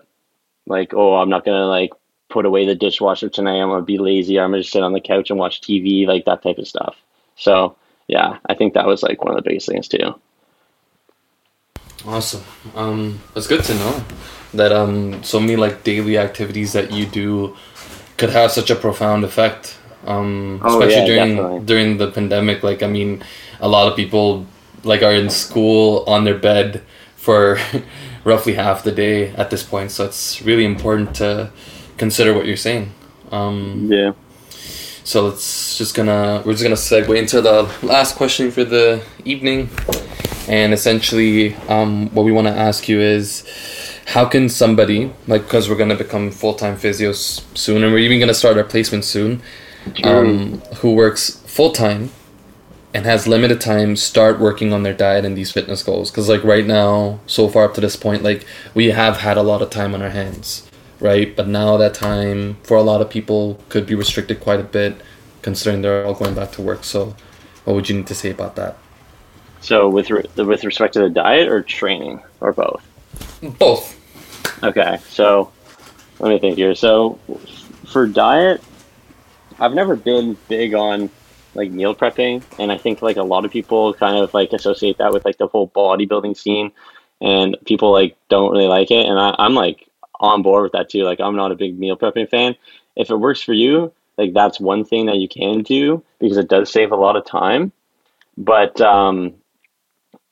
[0.65, 1.91] like oh i'm not gonna like
[2.29, 5.01] put away the dishwasher tonight i'm gonna be lazy i'm gonna just sit on the
[5.01, 6.95] couch and watch tv like that type of stuff.
[7.35, 7.75] So
[8.07, 10.15] yeah i think that was like one of the biggest things too
[12.05, 12.43] Awesome.
[12.75, 14.03] Um, it's good to know
[14.53, 17.55] that um so many like daily activities that you do
[18.17, 19.77] could have such a profound effect.
[20.05, 21.65] Um, Oh, especially yeah, during definitely.
[21.65, 22.63] during the pandemic.
[22.63, 23.23] Like I mean,
[23.59, 24.45] a lot of people
[24.83, 26.81] like are in school on their bed
[27.15, 27.59] for
[28.23, 29.91] roughly half the day at this point.
[29.91, 31.51] So it's really important to
[31.97, 32.91] consider what you're saying.
[33.31, 34.13] Um, yeah
[35.07, 39.69] so let's just gonna we're just gonna segue into the last question for the evening,
[40.47, 43.43] and essentially, um, what we want to ask you is,
[44.07, 48.19] how can somebody like because we're gonna become full time physios soon, and we're even
[48.19, 49.41] gonna start our placement soon,
[50.03, 52.11] um, who works full time
[52.93, 56.09] and has limited time start working on their diet and these fitness goals?
[56.09, 59.43] Because like right now so far up to this point like we have had a
[59.43, 60.67] lot of time on our hands
[60.99, 61.35] right?
[61.35, 64.99] But now that time for a lot of people could be restricted quite a bit
[65.41, 66.83] considering they're all going back to work.
[66.83, 67.15] So
[67.63, 68.77] what would you need to say about that
[69.61, 72.83] so with re- with respect to the diet or training or both
[73.59, 73.97] both
[74.63, 75.51] Okay, so
[76.19, 76.73] let me think here.
[76.73, 77.19] So
[77.85, 78.63] for diet,
[79.59, 81.09] I've never been big on
[81.53, 84.97] like meal prepping, and I think like a lot of people kind of like associate
[84.97, 86.71] that with like the whole bodybuilding scene,
[87.21, 89.87] and people like don't really like it, and I, I'm like
[90.19, 91.03] on board with that too.
[91.03, 92.55] Like I'm not a big meal prepping fan.
[92.95, 96.49] If it works for you, like that's one thing that you can do because it
[96.49, 97.71] does save a lot of time.
[98.39, 99.35] But um,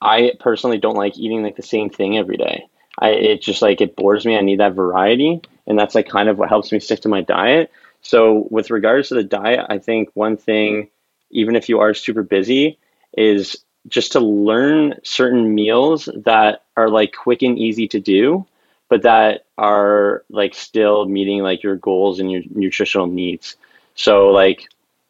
[0.06, 2.68] I personally don't like eating like the same thing every day.
[3.00, 4.38] I it just like it bores me.
[4.38, 7.22] I need that variety, and that's like kind of what helps me stick to my
[7.22, 7.72] diet.
[8.02, 10.90] So with regards to the diet, I think one thing,
[11.32, 12.78] even if you are super busy,
[13.18, 18.46] is just to learn certain meals that are like quick and easy to do,
[18.90, 23.56] but that are like still meeting like your goals and your nutritional needs.
[23.96, 24.68] So like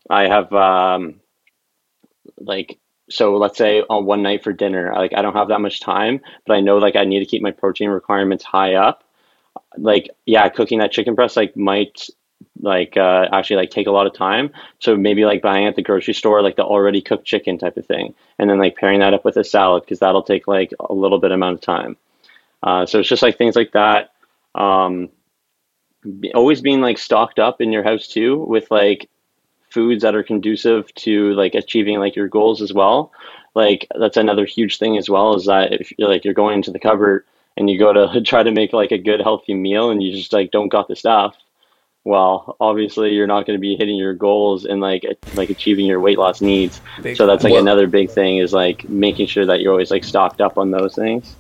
[0.10, 1.20] I have um
[2.40, 2.78] like
[3.10, 6.22] so let's say on one night for dinner, like I don't have that much time,
[6.46, 9.04] but I know like I need to keep my protein requirements high up.
[9.78, 12.10] Like yeah, cooking that chicken breast like might
[12.62, 14.52] like uh, actually like take a lot of time.
[14.80, 17.86] So maybe like buying at the grocery store like the already cooked chicken type of
[17.86, 20.94] thing, and then like pairing that up with a salad because that'll take like a
[20.94, 21.98] little bit amount of time.
[22.64, 24.12] Uh, so it's just like things like that.
[24.56, 25.10] um,
[26.20, 29.10] be, always being like stocked up in your house too with like
[29.76, 33.12] foods that are conducive to like achieving like your goals as well.
[33.54, 36.72] Like that's another huge thing as well is that if you're like you're going into
[36.72, 37.26] the cupboard
[37.58, 40.32] and you go to try to make like a good healthy meal and you just
[40.32, 41.36] like don't got the stuff
[42.06, 45.04] well obviously you're not going to be hitting your goals and like
[45.34, 46.80] like achieving your weight loss needs
[47.16, 50.04] so that's like Well- another big thing is like making sure that you're always like
[50.04, 51.36] stocked up on those things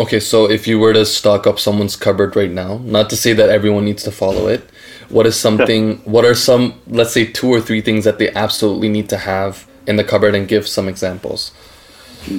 [0.00, 3.34] Okay, so if you were to stock up someone's cupboard right now, not to say
[3.34, 4.62] that everyone needs to follow it,
[5.10, 8.88] what is something, what are some, let's say, two or three things that they absolutely
[8.88, 11.52] need to have in the cupboard and give some examples?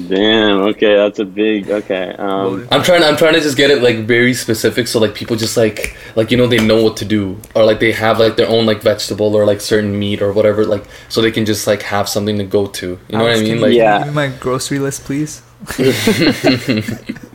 [0.07, 3.01] damn okay that's a big okay um I'm trying.
[3.01, 6.29] I'm trying to just get it like very specific, so like people just like like
[6.29, 8.83] you know they know what to do, or like they have like their own like
[8.83, 12.37] vegetable or like certain meat or whatever, like so they can just like have something
[12.37, 12.99] to go to.
[13.09, 13.53] You know what I mean?
[13.53, 13.97] can Like you Yeah.
[13.99, 15.41] Give me my grocery list, please.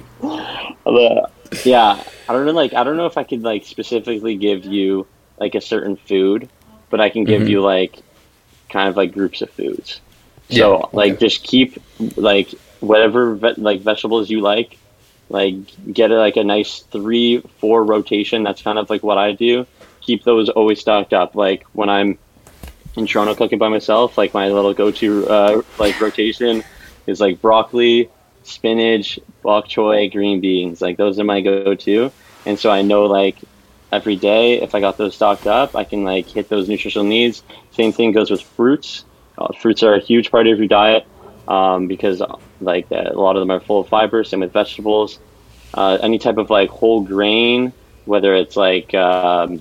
[1.64, 5.06] yeah i don't know like i don't know if i could like specifically give you
[5.38, 6.48] like a certain food
[6.90, 7.48] but i can give Mhm.
[7.50, 7.98] you like
[8.68, 10.00] kind of like groups of foods
[10.50, 10.88] so Yeah, okay.
[10.96, 11.82] like just keep
[12.16, 14.78] like whatever ve- like vegetables you like
[15.28, 15.54] like
[15.92, 19.66] get a, like a nice three four rotation that's kind of like what i do
[20.00, 22.18] keep those always stocked up like when i'm
[22.96, 26.62] in toronto cooking by myself like my little go-to uh, like rotation
[27.06, 28.08] is like broccoli
[28.46, 32.10] spinach bok choy green beans like those are my go-to
[32.44, 33.36] and so i know like
[33.92, 37.42] every day if i got those stocked up i can like hit those nutritional needs
[37.72, 39.04] same thing goes with fruits
[39.38, 41.06] uh, fruits are a huge part of your diet
[41.48, 42.22] um, because
[42.60, 44.24] like a lot of them are full of fiber.
[44.24, 45.18] Same with vegetables.
[45.74, 47.72] Uh, any type of like whole grain,
[48.04, 49.60] whether it's like um,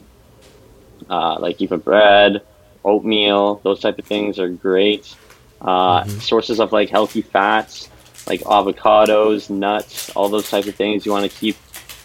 [1.09, 2.41] uh, like even bread,
[2.83, 5.15] oatmeal, those type of things are great.
[5.61, 7.89] Uh, Sources of like healthy fats,
[8.27, 11.55] like avocados, nuts, all those type of things you want to keep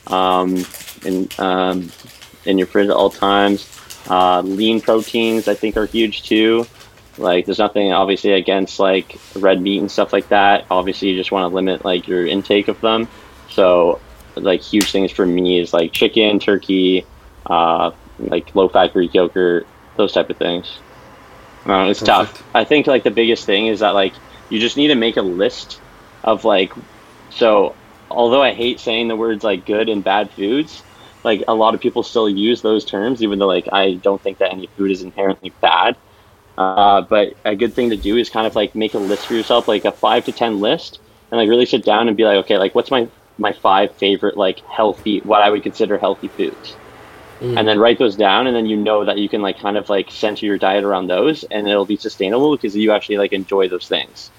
[0.06, 0.64] um,
[1.04, 1.90] in um,
[2.44, 3.66] in your fridge at all times.
[4.08, 6.66] Uh, lean proteins, I think, are huge too.
[7.18, 10.66] Like, there's nothing obviously against like red meat and stuff like that.
[10.70, 13.08] Obviously, you just want to limit like your intake of them.
[13.50, 14.00] So,
[14.36, 17.04] like, huge things for me is like chicken, turkey,
[17.46, 19.66] uh, like low fat Greek yogurt,
[19.96, 20.78] those type of things.
[21.66, 22.42] Uh, it's tough.
[22.54, 24.14] I think like the biggest thing is that like
[24.48, 25.80] you just need to make a list
[26.24, 26.72] of like
[27.30, 27.74] so
[28.10, 30.82] although I hate saying the words like good and bad foods,
[31.24, 34.38] like a lot of people still use those terms, even though like I don't think
[34.38, 35.96] that any food is inherently bad.
[36.58, 39.34] Uh, but a good thing to do is kind of like make a list for
[39.34, 41.00] yourself, like a five to ten list,
[41.30, 43.08] and like really sit down and be like, okay, like what's my
[43.38, 46.76] my five favorite like healthy, what I would consider healthy foods,
[47.40, 49.88] and then write those down, and then you know that you can like kind of
[49.88, 53.68] like center your diet around those, and it'll be sustainable because you actually like enjoy
[53.68, 54.30] those things,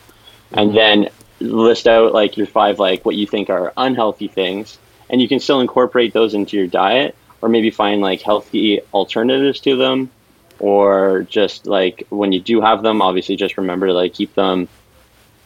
[0.52, 1.10] and then
[1.42, 4.78] list out like your five like what you think are unhealthy things,
[5.10, 9.60] and you can still incorporate those into your diet, or maybe find like healthy alternatives
[9.62, 10.10] to them
[10.62, 14.70] or just like when you do have them obviously just remember to like keep them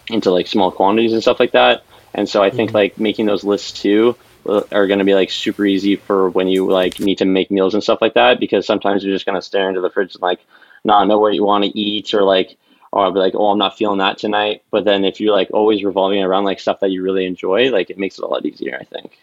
[0.09, 1.83] into like small quantities and stuff like that.
[2.13, 4.15] And so i think like making those lists too
[4.45, 7.49] uh, are going to be like super easy for when you like need to make
[7.49, 10.15] meals and stuff like that because sometimes you're just going to stare into the fridge
[10.15, 10.39] and like
[10.83, 12.57] not know what you want to eat or like
[12.95, 15.49] or I'll be like oh i'm not feeling that tonight but then if you're like
[15.53, 18.45] always revolving around like stuff that you really enjoy like it makes it a lot
[18.45, 19.19] easier i think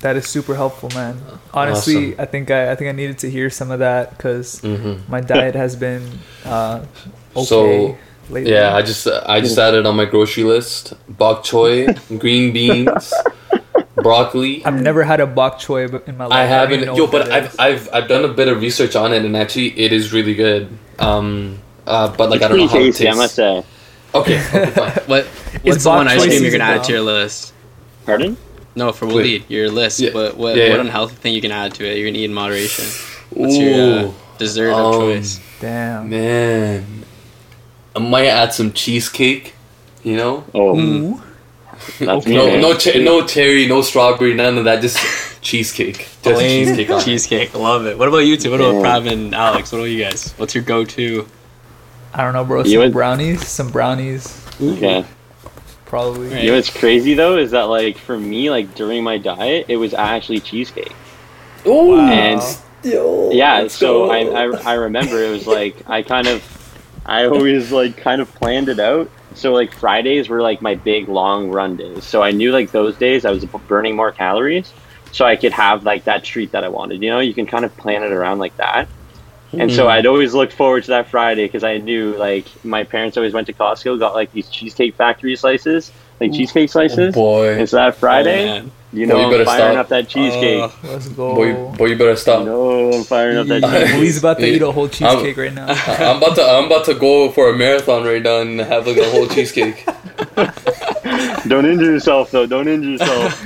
[0.00, 1.20] That is super helpful, man.
[1.52, 2.20] Honestly, Awesome.
[2.24, 5.04] I think I, I think I needed to hear some of that because Mhm.
[5.14, 6.00] my diet has been
[6.48, 6.80] uh,
[7.36, 7.62] okay So,
[8.32, 8.48] lately.
[8.56, 11.92] Yeah, I just I just added on my grocery list bok choy,
[12.24, 13.12] green beans,
[13.96, 14.64] broccoli.
[14.64, 16.38] I've never had a bok choy in my life.
[16.38, 16.74] I haven't.
[16.80, 17.52] even know Yo, but I've.
[17.60, 20.72] I've I've done a bit of research on it, and actually, it is really good.
[20.98, 23.18] Um, uh, but like it's I don't know pretty how it tasty i tastes.
[23.18, 23.64] must say
[24.12, 24.90] Okay, okay, fine.
[25.06, 25.24] What
[25.62, 27.52] what's the one ice cream you're gonna add to your list?
[28.06, 28.36] pardon
[28.74, 29.48] No, for Wait.
[29.50, 30.00] Your list.
[30.00, 30.12] Yeah.
[30.12, 30.80] What what, Yeah, what yeah.
[30.80, 31.96] unhealthy thing you can add to it?
[31.96, 32.86] You're gonna eat in moderation.
[33.30, 35.40] What's your uh, Ooh, dessert of um, choice?
[35.60, 36.08] Damn.
[36.10, 37.04] man,
[37.94, 39.54] I might add some cheesecake.
[40.02, 41.22] You know, oh Ooh.
[42.00, 44.80] that's me, no, no, che- no cherry, no strawberry, none of that.
[44.82, 44.98] Just
[45.42, 45.98] cheesecake.
[45.98, 46.90] Just Plain cheesecake.
[46.90, 47.04] on it.
[47.04, 47.54] cheesecake.
[47.54, 47.96] Love it.
[47.98, 48.50] What about you two?
[48.50, 48.82] What about Yeah.
[48.82, 49.70] Prav and Alex?
[49.70, 50.32] What about you guys?
[50.36, 51.28] What's your go-to?
[52.12, 52.64] I don't know, bro.
[52.64, 53.46] You Some brownies.
[53.46, 54.46] Some brownies.
[54.60, 55.04] okay
[55.90, 56.28] Probably.
[56.28, 56.44] Right.
[56.44, 59.76] You know what's crazy though is that like for me like during my diet it
[59.76, 60.94] was actually cheesecake.
[61.66, 62.08] Ooh, Wow.
[62.08, 64.10] And yo, yeah, so go.
[64.12, 66.44] I, I I remember it was like I kind of
[67.04, 69.10] I always like kind of planned it out.
[69.34, 72.04] So like Fridays were like my big long run days.
[72.04, 74.72] So I knew like those days I was burning more calories
[75.10, 77.02] so I could have like that treat that I wanted.
[77.02, 78.88] You know, you can kind of plan it around like that.
[79.52, 79.90] And so Mhm.
[79.90, 83.46] I'd always look forward to that Friday because I knew like my parents always went
[83.48, 85.90] to Costco, got like these cheesecake factory slices,
[86.20, 87.14] like cheesecake Oh slices.
[87.14, 87.58] boy.
[87.58, 88.70] And so that Friday, Oh.
[88.92, 89.80] You know, Well, you I'm firing stop.
[89.84, 90.60] up that cheesecake.
[90.60, 91.32] Uh, Let's go.
[91.36, 92.44] Boy, boy, you better stop.
[92.44, 94.00] No, I'm firing up that cheesecake.
[94.02, 95.66] He's about to eat a whole cheesecake right now.
[95.86, 98.96] I'm about to I'm about to go for a marathon right now and have like
[98.96, 99.86] a whole cheesecake.
[101.46, 102.46] Don't injure yourself, though.
[102.46, 103.40] Don't injure yourself.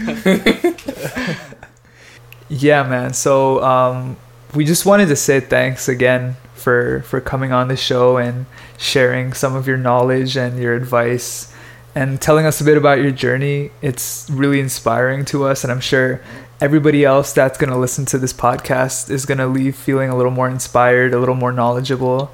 [2.49, 3.13] Yeah, man.
[3.13, 4.17] So um,
[4.55, 8.47] we just wanted to say thanks again for for coming on the show and
[8.79, 11.53] sharing some of your knowledge and your advice
[11.95, 13.71] and telling us a bit about your journey.
[13.83, 16.21] It's really inspiring to us, and I'm sure
[16.61, 20.17] everybody else that's going to listen to this podcast is going to leave feeling a
[20.17, 22.33] little more inspired, a little more knowledgeable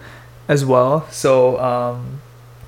[0.49, 1.09] as well.
[1.11, 2.21] So um,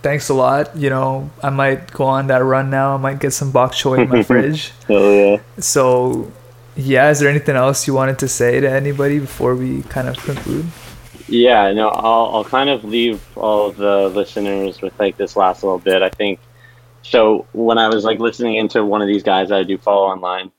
[0.03, 0.75] thanks a lot.
[0.77, 2.95] You know, I might go on that run now.
[2.95, 4.73] I might get some bok choy in my fridge.
[4.89, 5.41] Hell yeah.
[5.59, 6.31] So,
[6.77, 10.17] yeah, is there anything else you wanted to say to anybody before we kind of
[10.19, 10.67] conclude?
[11.29, 15.79] Yeah, no, I'll, I'll kind of leave all the listeners with like this last little
[15.79, 16.03] bit.
[16.03, 16.41] I think
[17.03, 17.47] so.
[17.53, 20.51] When I was like listening into one of these guys that I do follow online,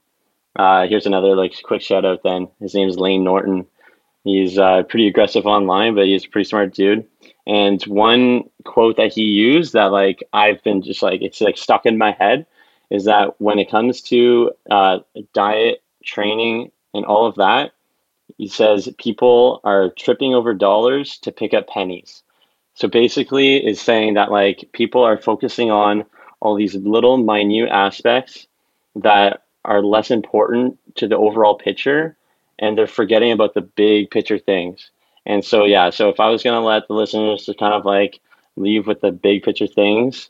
[0.56, 2.24] uh, here's another like quick shout out.
[2.24, 3.66] Then his name is Layne Norton.
[4.24, 7.06] He's uh, pretty aggressive online, but he's a pretty smart dude.
[7.46, 11.86] And one quote that he used that like I've been just like it's like stuck
[11.86, 12.46] in my head
[12.90, 15.00] is that when it comes to uh,
[15.34, 17.72] diet, training, and all of that,
[18.38, 22.24] he says people are tripping over dollars to pick up pennies.
[22.76, 26.06] So basically, is saying that like people are focusing on
[26.40, 28.48] all these little minute aspects
[28.96, 32.18] that are less important to the overall picture,
[32.60, 34.90] and they're forgetting about the big picture things.
[35.26, 38.20] And so yeah, so if I was gonna let the listeners to kind of like
[38.56, 40.30] leave with the big picture things,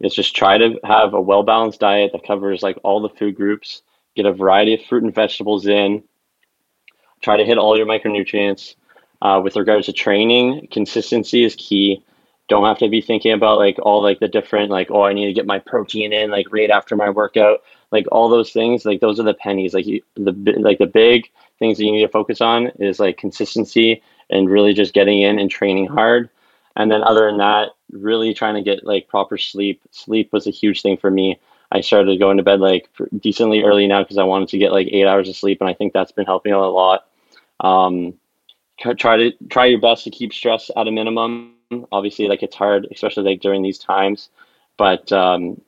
[0.00, 3.36] is just try to have a well balanced diet that covers like all the food
[3.36, 3.82] groups,
[4.16, 6.02] get a variety of fruit and vegetables in,
[7.22, 8.74] try to hit all your micronutrients.
[9.22, 12.02] Uh, with regards to training, consistency is key.
[12.48, 15.26] Don't have to be thinking about like all like the different like oh I need
[15.26, 17.60] to get my protein in like right after my workout
[17.92, 21.30] like all those things like those are the pennies like you, the like the big
[21.58, 25.38] things that you need to focus on is like consistency and really just getting in
[25.38, 26.28] and training hard
[26.76, 30.50] and then other than that really trying to get like proper sleep sleep was a
[30.50, 31.38] huge thing for me
[31.72, 34.88] I started going to bed like decently early now because I wanted to get like
[34.90, 37.06] eight hours of sleep and I think that's been helping a lot
[37.60, 38.14] um,
[38.98, 41.54] try to try your best to keep stress at a minimum.
[41.92, 44.30] Obviously, like it's hard, especially like during these times,
[44.76, 45.60] but um,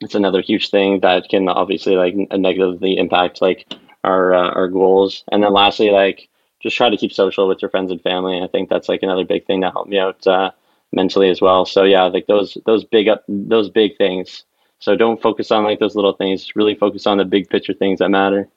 [0.00, 3.72] it's another huge thing that can obviously like negatively impact like
[4.02, 5.24] our uh, our goals.
[5.30, 6.28] And then lastly, like
[6.60, 8.40] just try to keep social with your friends and family.
[8.42, 10.50] I think that's like another big thing that helped me out uh,
[10.92, 11.66] mentally as well.
[11.66, 14.44] So yeah, like those those big up those big things.
[14.80, 16.56] So don't focus on like those little things.
[16.56, 18.48] Really focus on the big picture things that matter.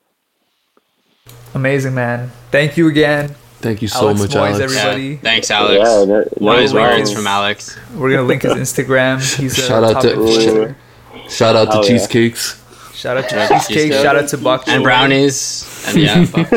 [1.53, 2.31] Amazing, man.
[2.49, 3.35] Thank you again.
[3.59, 4.59] Thank you so Alex much, Moyes, Alex.
[4.59, 5.03] everybody.
[5.03, 5.73] Yeah, thanks, Alex.
[5.87, 7.77] Yeah, no, no Wise words from Alex.
[7.95, 9.19] We're gonna link his Instagram.
[9.39, 10.75] He's a Shout out top to- influencer.
[11.29, 11.87] Shout out to Oh, yeah.
[11.87, 12.61] Cheesecakes.
[12.93, 13.75] Shout out to Shout out to cheesecake.
[13.75, 14.01] cheesecake.
[14.03, 15.65] Shout out to bok And brownies.
[15.87, 16.51] And yeah, bok.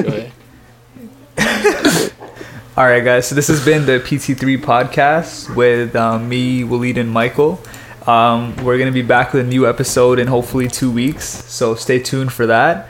[2.77, 3.27] All right, guys.
[3.29, 7.61] So this has been the PT3 podcast with um, me, Waleed, and Michael.
[8.07, 11.25] Um, we're gonna be back with a new episode in hopefully two weeks.
[11.25, 12.89] So stay tuned for that,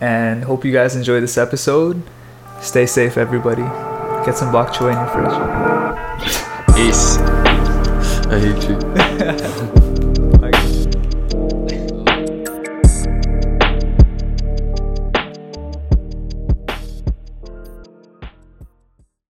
[0.00, 2.02] and hope you guys enjoy this episode.
[2.60, 3.62] Stay safe, everybody.
[4.26, 6.76] Get some bok choy in your fridge.
[6.76, 7.18] Peace.
[8.26, 9.07] I hate you.